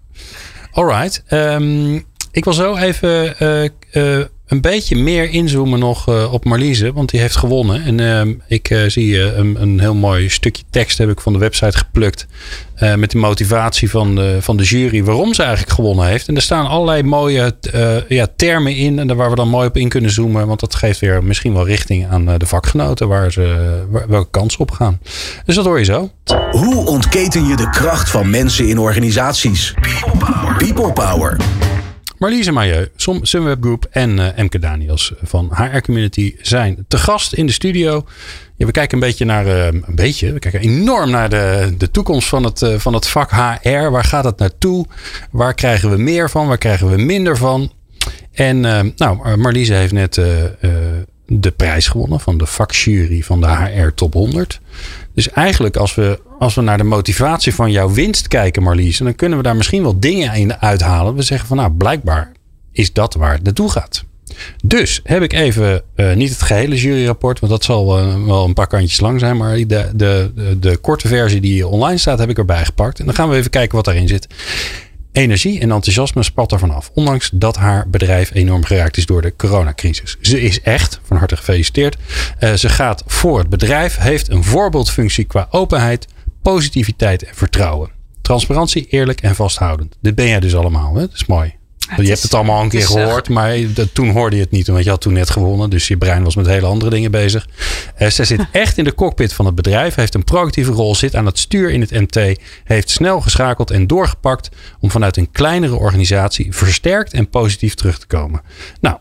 [0.71, 1.23] Alright.
[1.29, 3.35] Um, ik wil zo even
[4.47, 7.83] een beetje meer inzoomen nog uh, op Marliese, want die heeft gewonnen.
[7.83, 11.39] En uh, ik uh, zie een, een, heel mooi stukje tekst heb ik van de
[11.39, 12.27] website geplukt.
[12.95, 16.27] met de motivatie van de, van de jury waarom ze eigenlijk gewonnen heeft.
[16.27, 17.55] En er staan allerlei mooie
[18.07, 20.47] ja, termen in en daar waar we dan mooi op in kunnen zoomen.
[20.47, 24.71] Want dat geeft weer misschien wel richting aan de vakgenoten waar ze welke kansen op
[24.71, 24.99] gaan.
[25.45, 26.11] Dus dat hoor je zo.
[26.51, 29.73] Hoe ontketen je de kracht van mensen in organisaties?
[30.57, 31.37] People Power.
[32.17, 32.87] Marliese Mailleu,
[33.21, 38.05] Sunweb Group en uh, Emke Daniels van HR Community zijn te gast in de studio.
[38.57, 42.27] We kijken een beetje naar, uh, een beetje, we kijken enorm naar de, de toekomst
[42.27, 43.89] van het, uh, van het vak HR.
[43.89, 44.85] Waar gaat het naartoe?
[45.31, 46.47] Waar krijgen we meer van?
[46.47, 47.71] Waar krijgen we minder van?
[48.31, 48.59] En
[48.95, 50.21] nou, Marliese heeft net
[51.27, 54.59] de prijs gewonnen van de vakjury van de HR Top 100.
[55.13, 59.15] Dus eigenlijk als we, als we naar de motivatie van jouw winst kijken, Marlies, dan
[59.15, 61.15] kunnen we daar misschien wel dingen in uithalen.
[61.15, 62.31] We zeggen van nou, blijkbaar
[62.71, 64.03] is dat waar het naartoe gaat.
[64.63, 68.53] Dus heb ik even, uh, niet het gehele juryrapport, want dat zal uh, wel een
[68.53, 72.29] paar kantjes lang zijn, maar de, de, de, de, korte versie die online staat heb
[72.29, 72.99] ik erbij gepakt.
[72.99, 74.27] En dan gaan we even kijken wat daarin zit.
[75.15, 79.35] Energie en enthousiasme spat er vanaf, ondanks dat haar bedrijf enorm geraakt is door de
[79.35, 80.17] coronacrisis.
[80.21, 81.97] Ze is echt, van harte gefeliciteerd.
[82.39, 86.07] Uh, ze gaat voor het bedrijf, heeft een voorbeeldfunctie qua openheid,
[86.41, 87.89] positiviteit en vertrouwen.
[88.21, 89.97] Transparantie, eerlijk en vasthoudend.
[90.01, 90.99] Dit ben jij dus allemaal, hè?
[90.99, 91.55] dat is mooi
[91.97, 93.55] je hebt het allemaal een keer gehoord, maar
[93.93, 94.67] toen hoorde je het niet.
[94.67, 95.69] Want je had toen net gewonnen.
[95.69, 97.47] Dus je brein was met hele andere dingen bezig.
[97.99, 99.95] Uh, ze zit echt in de cockpit van het bedrijf.
[99.95, 100.95] Heeft een proactieve rol.
[100.95, 102.39] Zit aan het stuur in het MT.
[102.63, 104.49] Heeft snel geschakeld en doorgepakt.
[104.79, 108.41] Om vanuit een kleinere organisatie versterkt en positief terug te komen.
[108.81, 108.97] Nou,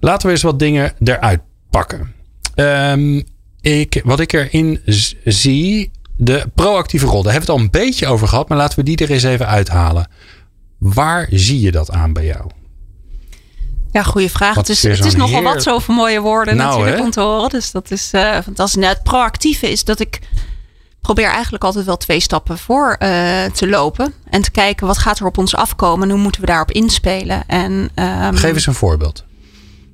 [0.00, 2.12] laten we eens wat dingen eruit pakken.
[2.54, 3.24] Um,
[3.60, 4.80] ik, wat ik erin
[5.24, 5.90] zie.
[6.16, 7.22] De proactieve rol.
[7.22, 8.48] Daar hebben we het al een beetje over gehad.
[8.48, 10.08] Maar laten we die er eens even uithalen.
[10.80, 12.50] Waar zie je dat aan bij jou?
[13.92, 14.54] Ja, goede vraag.
[14.54, 17.04] het is, het is nogal wat zoveel mooie woorden nou, natuurlijk hè?
[17.04, 17.50] om te horen.
[17.50, 18.86] Dus dat is uh, fantastisch.
[18.86, 20.20] het proactieve is dat ik
[21.00, 24.14] probeer eigenlijk altijd wel twee stappen voor uh, te lopen.
[24.30, 27.46] En te kijken wat gaat er op ons afkomen en hoe moeten we daarop inspelen.
[27.46, 29.24] En, um, Geef eens een voorbeeld.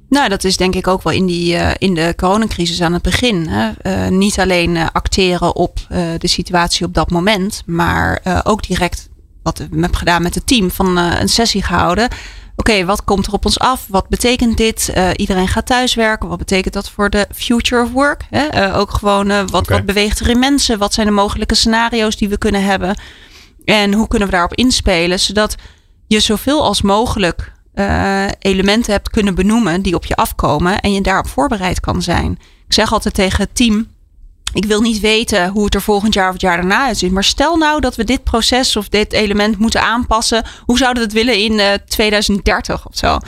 [0.09, 3.03] Nou, dat is denk ik ook wel in, die, uh, in de coronacrisis aan het
[3.03, 3.47] begin.
[3.49, 3.71] Hè?
[3.83, 5.79] Uh, niet alleen acteren op
[6.19, 9.09] de situatie op dat moment, maar ook direct
[9.47, 12.09] wat we hebben gedaan met het team, van uh, een sessie gehouden.
[12.57, 13.87] Oké, wat komt er op ons af?
[13.89, 14.93] Wat betekent dit?
[14.97, 16.29] Uh, iedereen gaat thuiswerken.
[16.29, 18.23] Wat betekent dat voor de future of work?
[18.31, 18.69] Hè?
[18.69, 19.77] Uh, ook gewoon wat, okay.
[19.77, 20.79] wat beweegt er in mensen?
[20.79, 22.99] Wat zijn de mogelijke scenario's die we kunnen hebben?
[23.65, 25.21] En hoe kunnen we daarop inspelen?
[25.21, 25.55] Zodat
[26.07, 27.53] je zoveel als mogelijk
[28.39, 32.39] elementen hebt kunnen benoemen die op je afkomen en je daarop voorbereid kan zijn.
[32.67, 33.87] Ik zeg altijd tegen het team:
[34.57, 37.13] ik wil niet weten hoe het er volgend jaar of het jaar daarna uitziet.
[37.13, 40.45] Maar stel nou dat we dit proces of dit element moeten aanpassen.
[40.65, 43.19] Hoe zouden we dat willen in uh, eh, 2030 of zo?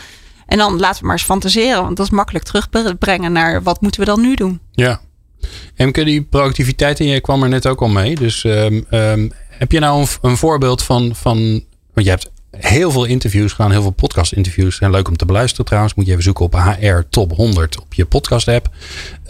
[0.46, 1.82] En dan laten we maar eens fantaseren.
[1.82, 4.60] Want dat is makkelijk terugbrengen naar wat moeten we dan nu doen.
[4.72, 5.00] Ja.
[5.74, 8.14] Emke, die proactiviteit en jij kwam er net ook al mee.
[8.14, 11.36] Dus um, um, heb je nou een, een voorbeeld van, van...
[11.92, 14.78] Want je hebt heel veel interviews gedaan, heel veel podcast interviews.
[14.78, 15.94] En leuk om te beluisteren trouwens.
[15.94, 18.68] Moet je even zoeken op HR Top 100 op je podcast app.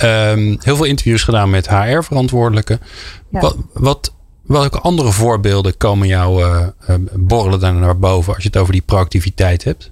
[0.03, 2.81] Um, heel veel interviews gedaan met HR verantwoordelijken.
[3.29, 6.67] Wat, wat, welke andere voorbeelden komen jou uh,
[7.15, 9.91] borrelen daar naar boven als je het over die proactiviteit hebt?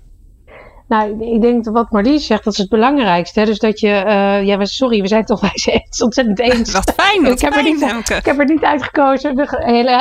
[0.88, 3.40] Nou, ik denk dat wat Marlies zegt, dat is het belangrijkste.
[3.40, 3.46] Hè?
[3.46, 6.72] Dus dat je, uh, ja, sorry, we zijn toch wij zijn het ontzettend eens.
[6.72, 9.49] Wat fijn, wat ik, heb fijn, er niet, ik heb er niet uitgekozen.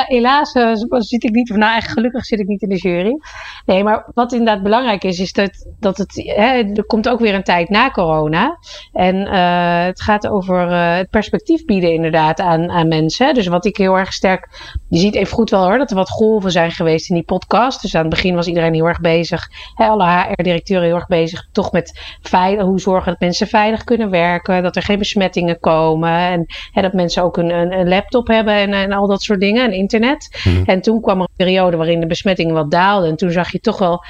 [0.06, 3.18] Helaas uh, zit ik niet, of nou eigenlijk gelukkig zit ik niet in de jury.
[3.66, 7.34] Nee, maar wat inderdaad belangrijk is, is dat, dat het, hè, er komt ook weer
[7.34, 8.58] een tijd na corona.
[8.92, 13.34] En uh, het gaat over het perspectief bieden inderdaad aan, aan mensen.
[13.34, 14.48] Dus wat ik heel erg sterk,
[14.88, 17.82] je ziet even goed wel hoor, dat er wat golven zijn geweest in die podcast.
[17.82, 19.48] Dus aan het begin was iedereen heel erg bezig.
[19.74, 24.10] Hè, alle HR-directeuren heel erg bezig toch met veilig, hoe zorgen dat mensen veilig kunnen
[24.10, 28.26] werken, dat er geen besmettingen komen en hè, dat mensen ook een, een, een laptop
[28.26, 30.40] hebben en, en, al dat soort dingen en internet.
[30.44, 30.62] Mhm.
[30.64, 33.60] En toen kwam er een periode waarin de besmettingen wat daalden en toen zag je
[33.60, 34.04] toch wel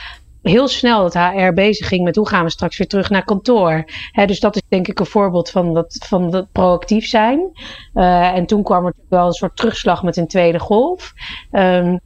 [0.49, 3.85] heel snel dat HR bezig ging met hoe gaan we straks weer terug naar kantoor.
[4.27, 7.51] dus dat is denk ik een voorbeeld van dat, van dat proactief zijn.
[7.95, 11.13] Uh, en toen kwam er wel een soort terugslag met een tweede golf.
[11.53, 12.01] Um,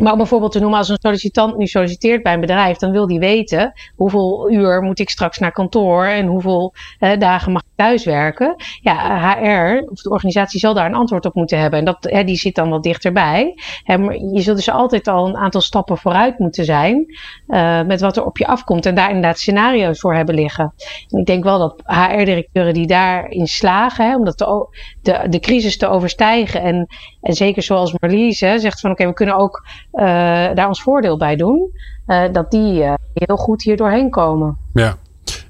[0.00, 3.06] maar om bijvoorbeeld te noemen, als een sollicitant nu solliciteert bij een bedrijf, dan wil
[3.06, 6.74] die weten hoeveel uur moet ik straks naar kantoor en hoeveel
[7.18, 8.54] dagen mag ik thuiswerken.
[8.80, 11.78] Ja, HR of de organisatie zal daar een antwoord op moeten hebben.
[11.78, 13.54] En dat, die zit dan wat dichterbij.
[13.82, 17.06] Hè, maar je zult dus altijd al een aantal stappen vooruit moeten zijn
[17.48, 18.86] uh, met wat er op je afkomt.
[18.86, 20.74] En daar inderdaad scenario's voor hebben liggen.
[21.08, 24.68] En ik denk wel dat HR-directeuren die daarin slagen, hè, om de,
[25.02, 26.62] de, de crisis te overstijgen.
[26.62, 26.86] En,
[27.20, 29.66] en zeker zoals Marlies hè, zegt van oké, we kunnen ook
[30.54, 31.70] daar ons voordeel bij doen.
[32.06, 34.56] Uh, dat die uh, heel goed hier doorheen komen.
[34.72, 34.96] Ja.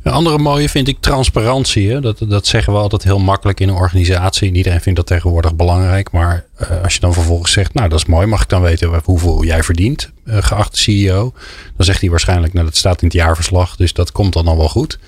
[0.03, 1.91] Een andere mooie vind ik transparantie.
[1.91, 2.01] Hè?
[2.01, 4.53] Dat, dat zeggen we altijd heel makkelijk in een organisatie.
[4.53, 6.13] Iedereen vindt dat tegenwoordig belangrijk.
[6.13, 6.47] Maar
[6.83, 8.27] als je dan vervolgens zegt, nou dat is mooi.
[8.27, 11.33] Mag ik dan weten hoeveel jij verdient, geachte CEO?
[11.77, 13.77] Dan zegt hij waarschijnlijk, nou dat staat in het jaarverslag.
[13.77, 14.99] Dus dat komt dan al wel goed.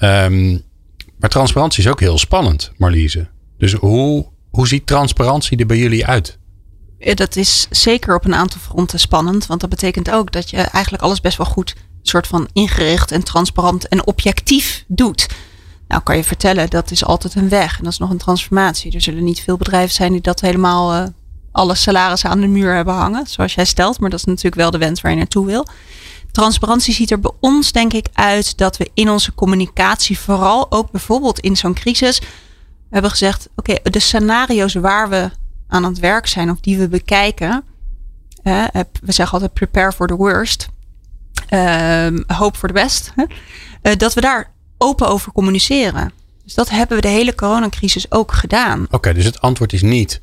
[0.00, 0.62] Um,
[1.18, 3.26] maar transparantie is ook heel spannend, Marliese.
[3.58, 6.38] Dus hoe, hoe ziet transparantie er bij jullie uit?
[7.14, 9.46] Dat is zeker op een aantal fronten spannend.
[9.46, 13.24] Want dat betekent ook dat je eigenlijk alles best wel goed soort van ingericht en
[13.24, 15.28] transparant en objectief doet.
[15.88, 17.78] Nou kan je vertellen, dat is altijd een weg.
[17.78, 18.92] En dat is nog een transformatie.
[18.92, 21.06] Er zullen niet veel bedrijven zijn die dat helemaal uh,
[21.52, 23.26] alle salarissen aan de muur hebben hangen.
[23.26, 24.00] Zoals jij stelt.
[24.00, 25.66] Maar dat is natuurlijk wel de wens waar je naartoe wil.
[26.32, 30.90] Transparantie ziet er bij ons denk ik uit dat we in onze communicatie, vooral ook
[30.90, 32.20] bijvoorbeeld in zo'n crisis,
[32.90, 35.30] hebben gezegd: oké, de scenario's waar we
[35.68, 37.64] aan het werk zijn of die we bekijken.
[38.42, 40.68] we zeggen altijd prepare for the worst.
[41.50, 43.12] Uh, hope for the best.
[43.16, 46.12] Uh, dat we daar open over communiceren.
[46.44, 48.86] Dus dat hebben we de hele coronacrisis ook gedaan.
[48.90, 50.20] Oké, dus het antwoord is niet.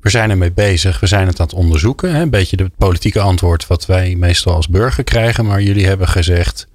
[0.00, 2.14] We zijn ermee bezig, we zijn het aan het onderzoeken.
[2.14, 2.22] Hè?
[2.22, 5.46] Een beetje het politieke antwoord wat wij meestal als burger krijgen.
[5.46, 6.66] Maar jullie hebben gezegd,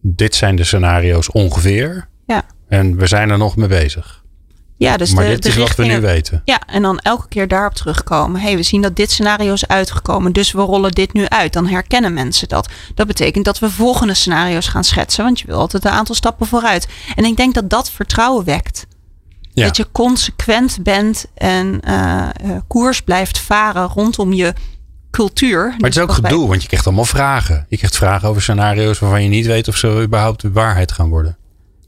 [0.00, 2.08] dit zijn de scenario's ongeveer.
[2.26, 2.44] Ja.
[2.68, 4.24] En we zijn er nog mee bezig.
[4.78, 6.42] Ja, dus maar de, dit de is wat we nu weten.
[6.44, 8.40] Ja, en dan elke keer daarop terugkomen.
[8.40, 11.52] hey, we zien dat dit scenario is uitgekomen, dus we rollen dit nu uit.
[11.52, 12.68] Dan herkennen mensen dat.
[12.94, 16.46] Dat betekent dat we volgende scenario's gaan schetsen, want je wil altijd een aantal stappen
[16.46, 16.88] vooruit.
[17.14, 18.86] En ik denk dat dat vertrouwen wekt.
[19.52, 19.64] Ja.
[19.64, 22.28] Dat je consequent bent en uh,
[22.66, 24.54] koers blijft varen rondom je
[25.10, 25.66] cultuur.
[25.68, 27.66] Maar het is ook gedoe, want je krijgt allemaal vragen.
[27.68, 31.08] Je krijgt vragen over scenario's waarvan je niet weet of ze überhaupt de waarheid gaan
[31.08, 31.36] worden.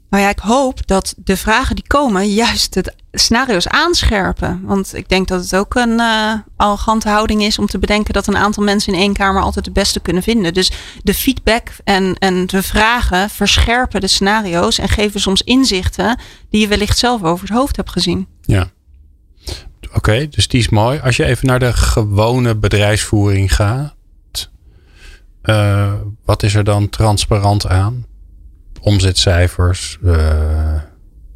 [0.09, 4.61] Nou ja, ik hoop dat de vragen die komen juist het scenario's aanscherpen.
[4.63, 8.27] Want ik denk dat het ook een uh, arrogante houding is om te bedenken dat
[8.27, 10.53] een aantal mensen in één kamer altijd het beste kunnen vinden.
[10.53, 10.71] Dus
[11.03, 16.19] de feedback en, en de vragen verscherpen de scenario's en geven soms inzichten
[16.49, 18.27] die je wellicht zelf over het hoofd hebt gezien.
[18.41, 18.69] Ja.
[19.93, 20.99] Oké, dus die is mooi.
[20.99, 23.95] Als je even naar de gewone bedrijfsvoering gaat,
[25.43, 25.93] uh,
[26.25, 28.05] wat is er dan transparant aan?
[28.81, 29.97] Omzetcijfers.
[30.03, 30.73] Uh,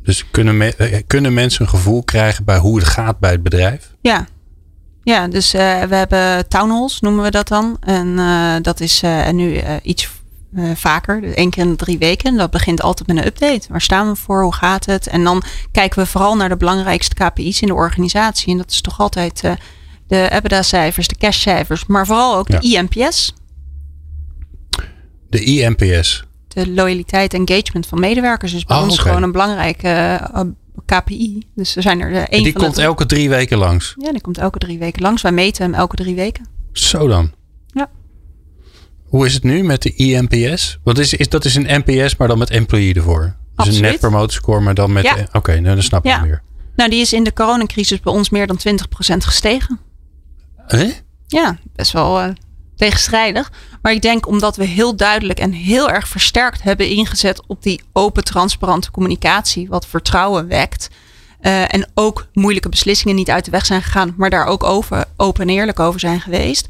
[0.03, 3.43] dus kunnen, me, eh, kunnen mensen een gevoel krijgen bij hoe het gaat bij het
[3.43, 3.93] bedrijf?
[4.01, 4.27] Ja,
[5.03, 7.77] ja dus uh, we hebben town halls, noemen we dat dan.
[7.79, 10.09] En uh, dat is nu iets
[10.73, 12.37] vaker, dus één keer in de drie weken.
[12.37, 13.67] Dat begint altijd met een update.
[13.69, 14.43] Waar staan we voor?
[14.43, 15.07] Hoe gaat het?
[15.07, 18.51] En dan kijken we vooral naar de belangrijkste KPI's in de organisatie.
[18.51, 19.41] En dat is toch altijd
[20.07, 23.33] de EBITDA-cijfers, de cash-cijfers, maar vooral ook de INPS.
[25.29, 26.25] De INPS?
[26.53, 30.41] De loyaliteit en engagement van medewerkers is bij oh, ons gewoon een belangrijke eh,
[30.85, 31.47] KPI.
[31.55, 33.95] Dus er zijn er één uh, Die komt elke drie weken langs?
[33.97, 35.21] Ja, die komt elke drie weken langs.
[35.21, 36.47] Wij meten hem elke drie weken.
[36.71, 37.31] Zo dan?
[37.67, 37.89] Ja.
[39.03, 40.79] Hoe is het nu met de INPS?
[40.83, 43.35] Wat is, is, dat is een NPS, maar dan met employee ervoor.
[43.55, 45.03] Dus een net promoter score, maar dan met...
[45.03, 45.13] Ja.
[45.13, 46.21] Oké, okay, nou, dan snap ik ja.
[46.21, 46.41] meer.
[46.75, 49.79] Nou, die is in de coronacrisis bij ons meer dan 20% gestegen.
[50.57, 50.91] Hè?
[51.27, 52.29] Ja, best wel uh,
[52.75, 53.51] tegenstrijdig.
[53.81, 57.81] Maar ik denk omdat we heel duidelijk en heel erg versterkt hebben ingezet op die
[57.93, 60.89] open, transparante communicatie, wat vertrouwen wekt.
[61.41, 65.05] Uh, en ook moeilijke beslissingen niet uit de weg zijn gegaan, maar daar ook over,
[65.17, 66.67] open en eerlijk over zijn geweest.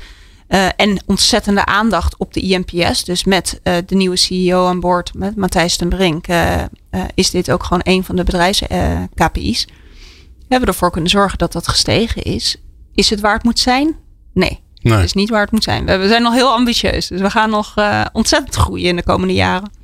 [0.49, 3.03] Uh, en ontzettende aandacht op de INPS.
[3.03, 6.25] Dus met uh, de nieuwe CEO aan boord, met Matthijs ten Brink,
[7.13, 9.65] is dit ook gewoon een van de bedrijfs-KPI's.
[9.65, 12.57] we hebben ervoor kunnen zorgen dat dat gestegen is.
[12.93, 13.95] Is het waar het moet zijn?
[14.33, 14.62] Nee.
[14.83, 14.95] Nee.
[14.95, 15.85] Dat is niet waar het moet zijn.
[15.85, 17.07] We zijn nog heel ambitieus.
[17.07, 19.71] Dus we gaan nog uh, ontzettend groeien in de komende jaren.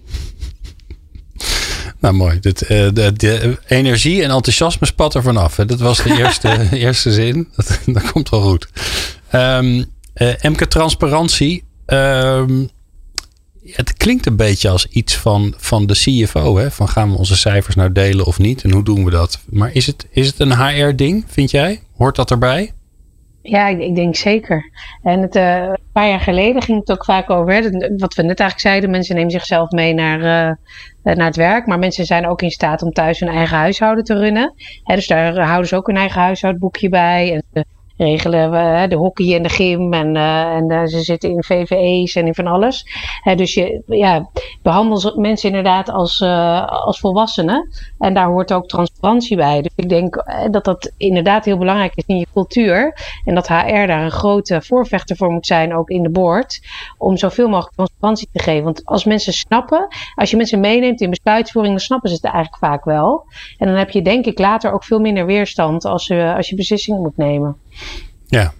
[2.01, 2.39] Nou, mooi.
[2.39, 5.55] Dit, uh, de, de, energie en enthousiasme spat er vanaf.
[5.55, 5.65] Hè.
[5.65, 7.47] Dat was de eerste, eerste zin.
[7.55, 8.67] Dat, dat komt wel goed.
[9.31, 9.85] Um,
[10.15, 11.63] uh, Emke Transparantie.
[11.85, 12.69] Um,
[13.65, 16.57] het klinkt een beetje als iets van, van de CFO.
[16.57, 16.71] Hè?
[16.71, 18.63] Van gaan we onze cijfers nou delen of niet?
[18.63, 19.39] En hoe doen we dat?
[19.49, 21.81] Maar is het, is het een HR-ding, vind jij?
[21.97, 22.73] Hoort dat erbij?
[23.49, 24.71] Ja, ik, denk zeker.
[25.03, 27.45] En het, uh, een paar jaar geleden ging het ook vaak over,
[27.97, 31.79] wat we net eigenlijk zeiden, mensen nemen zichzelf mee naar, uh, naar het werk, maar
[31.79, 34.53] mensen zijn ook in staat om thuis hun eigen huishouden te runnen.
[34.83, 37.33] Hè, dus daar houden ze ook hun eigen huishoudboekje bij.
[37.53, 37.65] En
[37.99, 42.15] regelen we de hockey en de gym en, uh, en uh, ze zitten in VVE's
[42.15, 42.85] en in van alles.
[43.35, 44.29] Dus je ja,
[44.61, 46.21] behandelt mensen inderdaad als,
[46.67, 49.61] als volwassenen en daar hoort ook transparantie bij.
[49.61, 52.93] Dus ik denk dat dat inderdaad heel belangrijk is in je cultuur
[53.25, 56.59] en dat HR daar een grote voorvechter voor moet zijn, ook in de board,
[56.97, 58.63] om zoveel mogelijk transparantie te geven.
[58.63, 62.57] Want als mensen snappen, als je mensen meeneemt in besluitvoering, dan snappen ze het eigenlijk
[62.57, 63.25] vaak wel.
[63.57, 66.55] En dan heb je denk ik later ook veel minder weerstand als, je als je
[66.55, 67.57] beslissingen moet nemen.
[68.27, 68.53] Ja.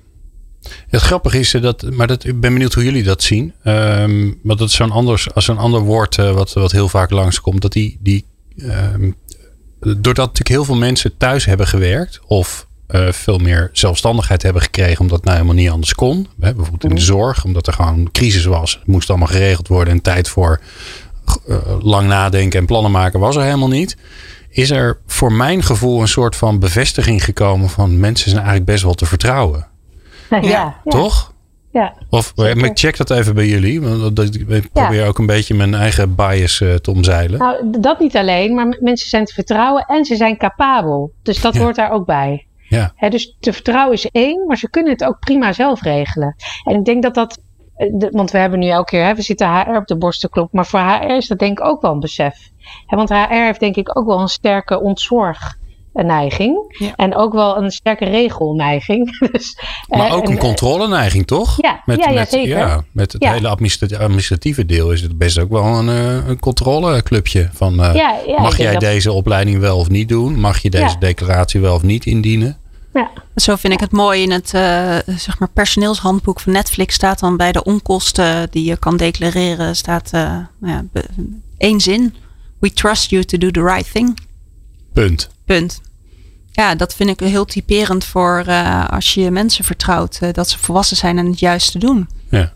[0.87, 3.53] Het grappige is dat, maar dat, ik ben benieuwd hoe jullie dat zien.
[3.63, 7.61] Um, want dat is zo'n anders, als ander woord uh, wat, wat heel vaak langskomt.
[7.61, 8.25] Dat die, die
[8.57, 9.15] um,
[9.79, 14.99] doordat natuurlijk heel veel mensen thuis hebben gewerkt of uh, veel meer zelfstandigheid hebben gekregen
[14.99, 16.27] omdat het nou helemaal niet anders kon.
[16.39, 17.03] Hè, bijvoorbeeld in de mhm.
[17.03, 18.73] zorg, omdat er gewoon een crisis was.
[18.73, 20.59] Het moest allemaal geregeld worden en tijd voor
[21.47, 23.97] uh, lang nadenken en plannen maken was er helemaal niet
[24.59, 28.83] is er voor mijn gevoel een soort van bevestiging gekomen van mensen zijn eigenlijk best
[28.83, 29.67] wel te vertrouwen.
[30.29, 30.81] Ja, ja.
[30.83, 31.33] Toch?
[31.71, 33.81] Ja, of maar ik check dat even bij jullie.
[33.81, 37.39] Want ik probeer ook een beetje mijn eigen bias uh, te omzeilen.
[37.39, 41.13] Nou, dat niet alleen, maar mensen zijn te vertrouwen en ze zijn capabel.
[41.23, 42.47] Dus dat hoort daar ook bij.
[42.69, 42.93] Ja.
[43.09, 46.35] dus te vertrouwen is één, maar ze kunnen het ook prima zelf regelen.
[46.63, 47.39] En ik denk dat dat,
[47.79, 50.29] eh, want we hebben nu elke keer, hè, we zitten HR op de borst te
[50.29, 52.49] kloppen, maar voor HR is dat denk ik ook wel een besef.
[52.87, 55.57] want HR heeft denk ik ook wel een sterke ontzorg
[55.93, 56.81] neiging.
[56.95, 59.17] En ook wel een sterke regelneiging.
[59.31, 59.57] dus,
[59.87, 61.61] maar eh, ook een controleneiging, toch?
[61.61, 62.57] Ja, met, ja, ja, met, zeker.
[62.57, 67.49] Ja, met het hele administratieve deel is het best ook wel een, eh, een controleclubje.
[67.53, 67.93] Van, uh,
[68.37, 70.39] mag jij deze opleiding wel of niet doen?
[70.39, 72.57] Mag je deze declaratie wel of niet indienen?
[72.93, 73.11] Ja.
[73.35, 77.37] Zo vind ik het mooi in het uh, zeg maar personeelshandboek van Netflix staat dan
[77.37, 80.85] bij de onkosten die je kan declareren staat uh, ja,
[81.57, 82.15] één zin.
[82.59, 84.19] We trust you to do the right thing.
[84.93, 85.29] Punt.
[85.45, 85.81] Punt.
[86.51, 90.97] Ja, dat vind ik heel typerend voor uh, als je mensen vertrouwt dat ze volwassen
[90.97, 92.09] zijn en het juiste doen.
[92.29, 92.53] Ja.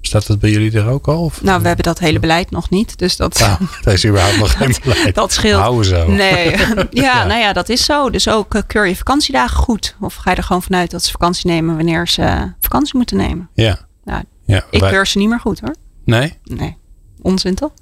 [0.00, 1.24] Staat dat bij jullie er ook al?
[1.24, 1.42] Of?
[1.42, 2.98] Nou, we hebben dat hele beleid nog niet.
[2.98, 5.14] Dus dat, ja, dat is überhaupt nog geen beleid.
[5.14, 5.60] Dat scheelt.
[5.60, 6.10] Houden zo.
[6.10, 6.50] Nee.
[6.56, 8.10] ja, ja, nou ja, dat is zo.
[8.10, 9.96] Dus ook uh, keur je vakantiedagen goed.
[10.00, 13.48] Of ga je er gewoon vanuit dat ze vakantie nemen wanneer ze vakantie moeten nemen?
[13.54, 13.78] Ja.
[14.04, 14.90] Nou, ja ik wij...
[14.90, 15.74] keur ze niet meer goed hoor.
[16.04, 16.38] Nee?
[16.44, 16.76] Nee.
[17.22, 17.72] Onzin toch?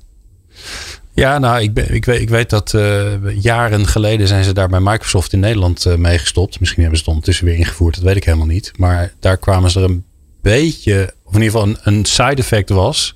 [1.19, 4.69] Ja, nou, ik, ben, ik, weet, ik weet dat uh, jaren geleden zijn ze daar
[4.69, 6.61] bij Microsoft in Nederland uh, mee gestopt.
[6.61, 8.73] Misschien hebben ze het ondertussen weer ingevoerd, dat weet ik helemaal niet.
[8.77, 10.05] Maar daar kwamen ze er een
[10.43, 13.15] beetje, of in ieder geval een, een side effect was.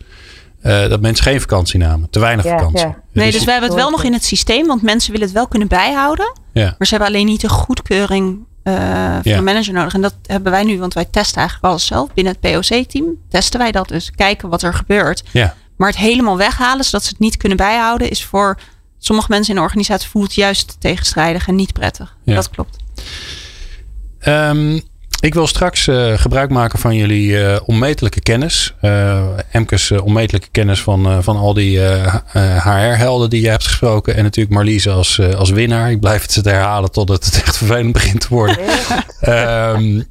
[0.62, 2.10] Uh, dat mensen geen vakantie namen.
[2.10, 2.86] Te weinig ja, vakantie.
[2.86, 3.02] Ja.
[3.12, 4.66] Nee, dus, dus wij hebben het wel nog in het systeem.
[4.66, 6.32] Want mensen willen het wel kunnen bijhouden.
[6.52, 6.74] Ja.
[6.78, 8.74] Maar ze hebben alleen niet de goedkeuring uh,
[9.12, 9.94] van de manager nodig.
[9.94, 10.78] En dat hebben wij nu.
[10.78, 12.12] Want wij testen eigenlijk alles zelf.
[12.14, 13.88] Binnen het POC-team testen wij dat.
[13.88, 15.22] Dus kijken wat er gebeurt.
[15.30, 15.54] Ja.
[15.76, 18.58] Maar het helemaal weghalen, zodat ze het niet kunnen bijhouden, is voor
[18.98, 22.16] sommige mensen in de organisatie voelt juist tegenstrijdig en niet prettig.
[22.24, 22.34] Ja.
[22.34, 22.76] Dat klopt.
[24.26, 24.82] Um,
[25.22, 28.74] ik wil straks uh, gebruik maken van jullie uh, onmetelijke kennis.
[28.82, 31.80] Uh, Emkes onmetelijke kennis van, van al die
[32.58, 34.16] HR-helden die je hebt gesproken.
[34.16, 35.90] En natuurlijk Marliese als, als winnaar.
[35.90, 38.58] Ik blijf het herhalen totdat het echt vervelend begint te worden.
[39.28, 40.04] um,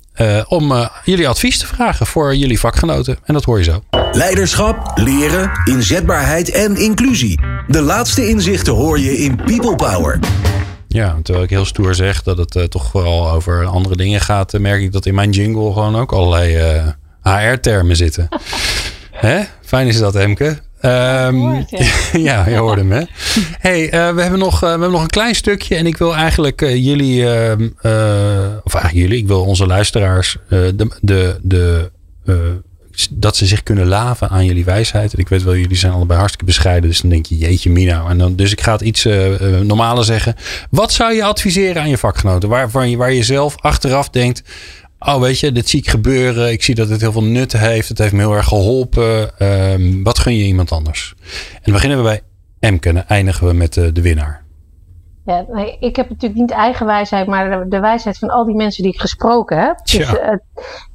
[0.48, 3.18] om jullie advies te vragen voor jullie vakgenoten.
[3.24, 3.84] En dat hoor je zo.
[4.12, 7.40] Leiderschap, leren, inzetbaarheid en inclusie.
[7.68, 10.20] De laatste inzichten hoor je in People Power.
[10.94, 14.54] Ja, terwijl ik heel stoer zeg dat het uh, toch vooral over andere dingen gaat,
[14.54, 18.28] uh, merk ik dat in mijn jingle gewoon ook allerlei uh, eh, HR-termen zitten.
[19.12, 19.42] Hè?
[19.62, 20.46] Fijn is dat, Emke.
[20.82, 21.66] Um, ja.
[22.14, 23.04] ja, je hoorde hem, hè?
[23.60, 27.30] hey, we, hebben nog, we hebben nog een klein stukje en ik wil eigenlijk jullie,
[27.30, 27.70] ehm,
[28.64, 31.92] of eigenlijk jullie, ik wil onze luisteraars de, de, de
[33.10, 35.14] dat ze zich kunnen laven aan jullie wijsheid.
[35.14, 36.90] En ik weet wel, jullie zijn allebei hartstikke bescheiden.
[36.90, 38.06] Dus dan denk je, jeetje mina.
[38.10, 40.36] En dan, dus ik ga het iets uh, normaler zeggen.
[40.70, 42.50] Wat zou je adviseren aan je vakgenoten?
[42.50, 44.44] Waar, je, zelf achteraf denkt...
[45.00, 46.52] Oh, weet je, dit zie ik gebeuren.
[46.52, 47.90] Ik zie dat het heel veel nut heeft.
[47.90, 49.32] Het heeft me heel erg geholpen.
[49.48, 51.14] Um, wat gun je iemand anders?
[51.54, 52.22] En dan beginnen we bij
[52.60, 52.90] Emke.
[52.90, 54.41] En eindigen we met de, de winnaar.
[55.32, 58.94] Ja, ik heb natuurlijk niet eigen wijsheid, maar de, wijsheid van al die mensen die
[58.94, 59.78] ik gesproken heb.
[59.86, 60.30] Dus, uh,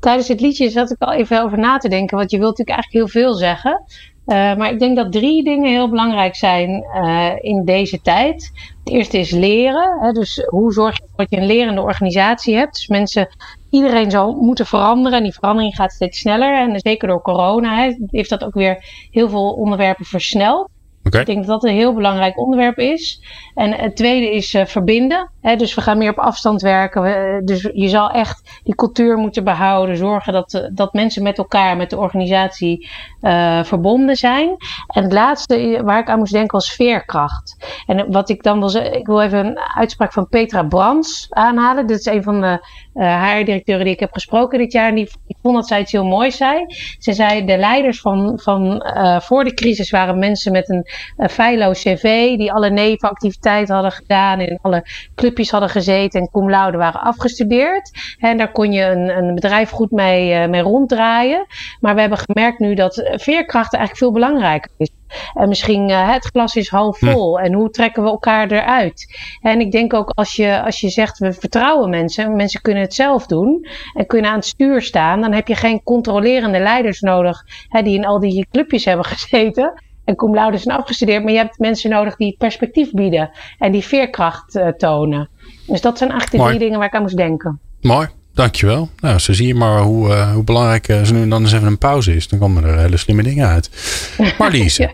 [0.00, 2.78] tijdens het liedje zat ik al even over na te denken, want je wilt natuurlijk
[2.78, 3.82] eigenlijk heel veel zeggen.
[4.26, 8.50] Uh, maar ik denk dat drie dingen heel belangrijk zijn uh, in deze tijd.
[8.84, 9.98] Het eerste is leren.
[10.00, 12.74] Hè, dus hoe zorg je dat je een lerende organisatie hebt?
[12.74, 13.28] Dus mensen,
[13.70, 15.18] iedereen zal moeten veranderen.
[15.18, 16.58] En die verandering gaat steeds sneller.
[16.58, 20.70] En zeker door corona hè, heeft dat ook weer heel veel onderwerpen versneld.
[21.14, 23.20] Ik denk dat dat een heel belangrijk onderwerp is.
[23.54, 25.30] En het tweede is uh, verbinden.
[25.40, 27.02] Hè, dus we gaan meer op afstand werken.
[27.02, 29.96] We, dus je zal echt die cultuur moeten behouden.
[29.96, 32.88] Zorgen dat, uh, dat mensen met elkaar, met de organisatie
[33.22, 34.56] uh, verbonden zijn.
[34.86, 37.56] En het laatste waar ik aan moest denken was veerkracht.
[37.86, 41.86] En wat ik dan wil zeggen, ik wil even een uitspraak van Petra Brands aanhalen.
[41.86, 42.58] Dit is een van de
[42.94, 44.88] HR-directeuren die ik heb gesproken dit jaar.
[44.88, 46.64] En die, ik vond dat zij iets heel moois zei.
[46.98, 48.82] Ze zei, de leiders van, van
[49.22, 50.86] voor de crisis waren mensen met een
[51.18, 54.84] uh, feilloos cv, die alle nevenactiviteiten hadden gedaan en alle
[55.14, 57.90] clubjes hadden gezeten en cum laude waren afgestudeerd.
[58.18, 61.46] En daar kon je een, een bedrijf goed mee, uh, mee ronddraaien.
[61.80, 64.90] Maar we hebben gemerkt nu dat veerkracht eigenlijk veel belangrijker is.
[65.34, 67.40] En misschien uh, het glas is half vol.
[67.40, 69.18] En hoe trekken we elkaar eruit?
[69.40, 72.94] En ik denk ook als je, als je zegt we vertrouwen mensen, mensen kunnen het
[72.94, 77.44] zelf doen en kunnen aan het stuur staan, dan heb je geen controlerende leiders nodig
[77.68, 81.38] hè, die in al die clubjes hebben gezeten en cum laude zijn afgestudeerd, maar je
[81.38, 85.28] hebt mensen nodig die perspectief bieden en die veerkracht uh, tonen.
[85.66, 87.60] Dus dat zijn eigenlijk de drie dingen waar ik aan moest denken.
[87.80, 88.88] Mooi, dankjewel.
[89.00, 91.52] Nou, zo zie je maar hoe, uh, hoe belangrijk uh, zo nu en dan eens
[91.52, 92.28] even een pauze is.
[92.28, 93.70] Dan komen er hele slimme dingen uit.
[94.38, 94.76] Marlies.
[94.76, 94.92] ja.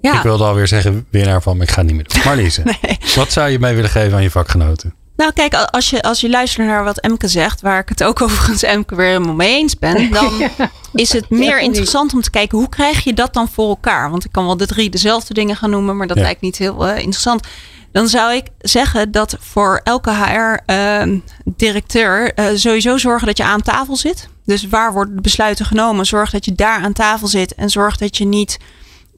[0.00, 0.16] ja.
[0.16, 2.22] Ik wilde alweer zeggen winnaar van, maar ik ga het niet meer doen.
[2.24, 2.98] Marlies, nee.
[3.14, 4.94] wat zou je mee willen geven aan je vakgenoten?
[5.20, 8.22] Nou, kijk, als je, als je luistert naar wat Emke zegt, waar ik het ook
[8.22, 10.50] overigens Emke weer helemaal mee eens ben, dan
[10.92, 14.10] is het meer interessant om te kijken hoe krijg je dat dan voor elkaar?
[14.10, 16.88] Want ik kan wel de drie dezelfde dingen gaan noemen, maar dat lijkt niet heel
[16.88, 17.46] uh, interessant.
[17.92, 23.62] Dan zou ik zeggen dat voor elke HR-directeur uh, uh, sowieso zorgen dat je aan
[23.62, 24.28] tafel zit.
[24.44, 26.06] Dus waar worden de besluiten genomen?
[26.06, 28.58] Zorg dat je daar aan tafel zit en zorg dat je niet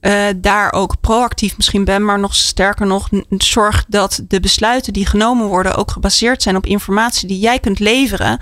[0.03, 5.07] uh, daar ook proactief misschien ben, maar nog sterker nog, zorg dat de besluiten die
[5.07, 8.38] genomen worden ook gebaseerd zijn op informatie die jij kunt leveren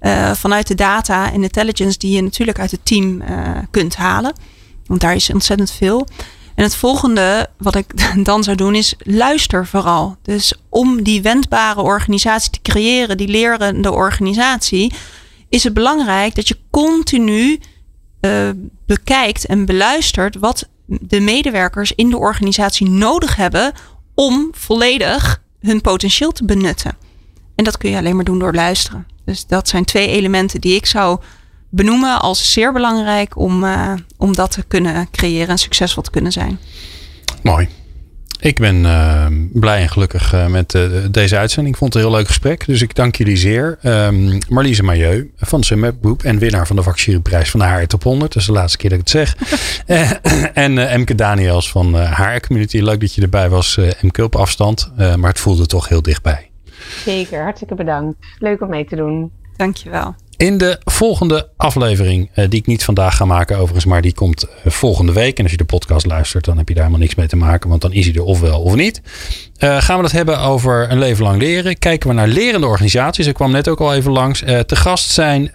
[0.00, 4.32] uh, vanuit de data en intelligence die je natuurlijk uit het team uh, kunt halen.
[4.86, 6.08] Want daar is ontzettend veel.
[6.54, 7.92] En het volgende wat ik
[8.24, 10.16] dan zou doen is luister vooral.
[10.22, 14.92] Dus om die wendbare organisatie te creëren, die lerende organisatie,
[15.48, 17.60] is het belangrijk dat je continu
[18.86, 23.72] bekijkt en beluistert wat de medewerkers in de organisatie nodig hebben
[24.14, 26.96] om volledig hun potentieel te benutten.
[27.54, 29.06] En dat kun je alleen maar doen door luisteren.
[29.24, 31.20] Dus dat zijn twee elementen die ik zou
[31.68, 36.32] benoemen als zeer belangrijk om, uh, om dat te kunnen creëren en succesvol te kunnen
[36.32, 36.58] zijn.
[37.42, 37.68] Mooi.
[38.42, 41.74] Ik ben uh, blij en gelukkig uh, met uh, deze uitzending.
[41.74, 42.66] Ik vond het een heel leuk gesprek.
[42.66, 43.78] Dus ik dank jullie zeer.
[43.82, 48.32] Um, Marliese Mailleu van Group en winnaar van de vakjuryprijs van de HR Top 100.
[48.32, 49.36] Dat is de laatste keer dat ik het zeg.
[50.64, 52.78] en Emke Daniels van HR Community.
[52.78, 54.92] Leuk dat je erbij was, Emke op afstand.
[54.96, 56.50] maar het voelde toch heel dichtbij.
[57.04, 58.16] Zeker, hartstikke bedankt.
[58.38, 59.32] Leuk om mee te doen.
[59.56, 60.14] Dankjewel.
[60.42, 64.44] In de volgende aflevering, uh, die ik niet vandaag ga maken overigens, maar die komt
[64.44, 65.36] uh, volgende week.
[65.36, 67.68] En als je de podcast luistert, dan heb je daar helemaal niks mee te maken,
[67.68, 69.02] want dan is hij er ofwel of niet.
[69.58, 71.78] Uh, gaan we het hebben over een leven lang leren.
[71.78, 73.26] Kijken we naar lerende organisaties.
[73.26, 74.38] Ik kwam net ook al even langs.
[74.38, 75.52] te gast zijn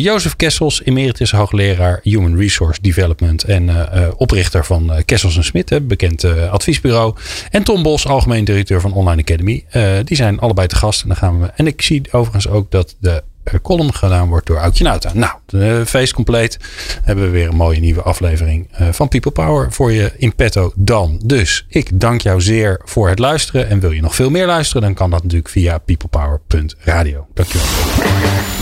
[0.00, 3.70] Jozef Kessels, emeritus hoogleraar Human Resource Development en
[4.16, 7.14] oprichter van Kessels en Smit, bekend adviesbureau.
[7.50, 9.64] En Tom Bos, algemeen directeur van Online Academy.
[10.04, 11.02] die zijn allebei te gast.
[11.02, 13.22] En, dan gaan we, en ik zie overigens ook dat de
[13.62, 15.10] column gedaan wordt door Oudje Nauta.
[15.14, 16.58] Nou, de feest compleet.
[17.02, 21.20] Hebben we weer een mooie nieuwe aflevering van People Power voor je in petto dan.
[21.24, 23.68] Dus ik dank jou zeer voor het luisteren.
[23.68, 27.26] En wil je nog veel meer luisteren, dan kan dat natuurlijk via peoplepower.radio.
[27.34, 27.66] Dankjewel.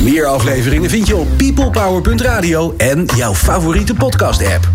[0.02, 4.68] Meer afleveringen vind je op peoplepower.radio en jouw favoriete podcast app.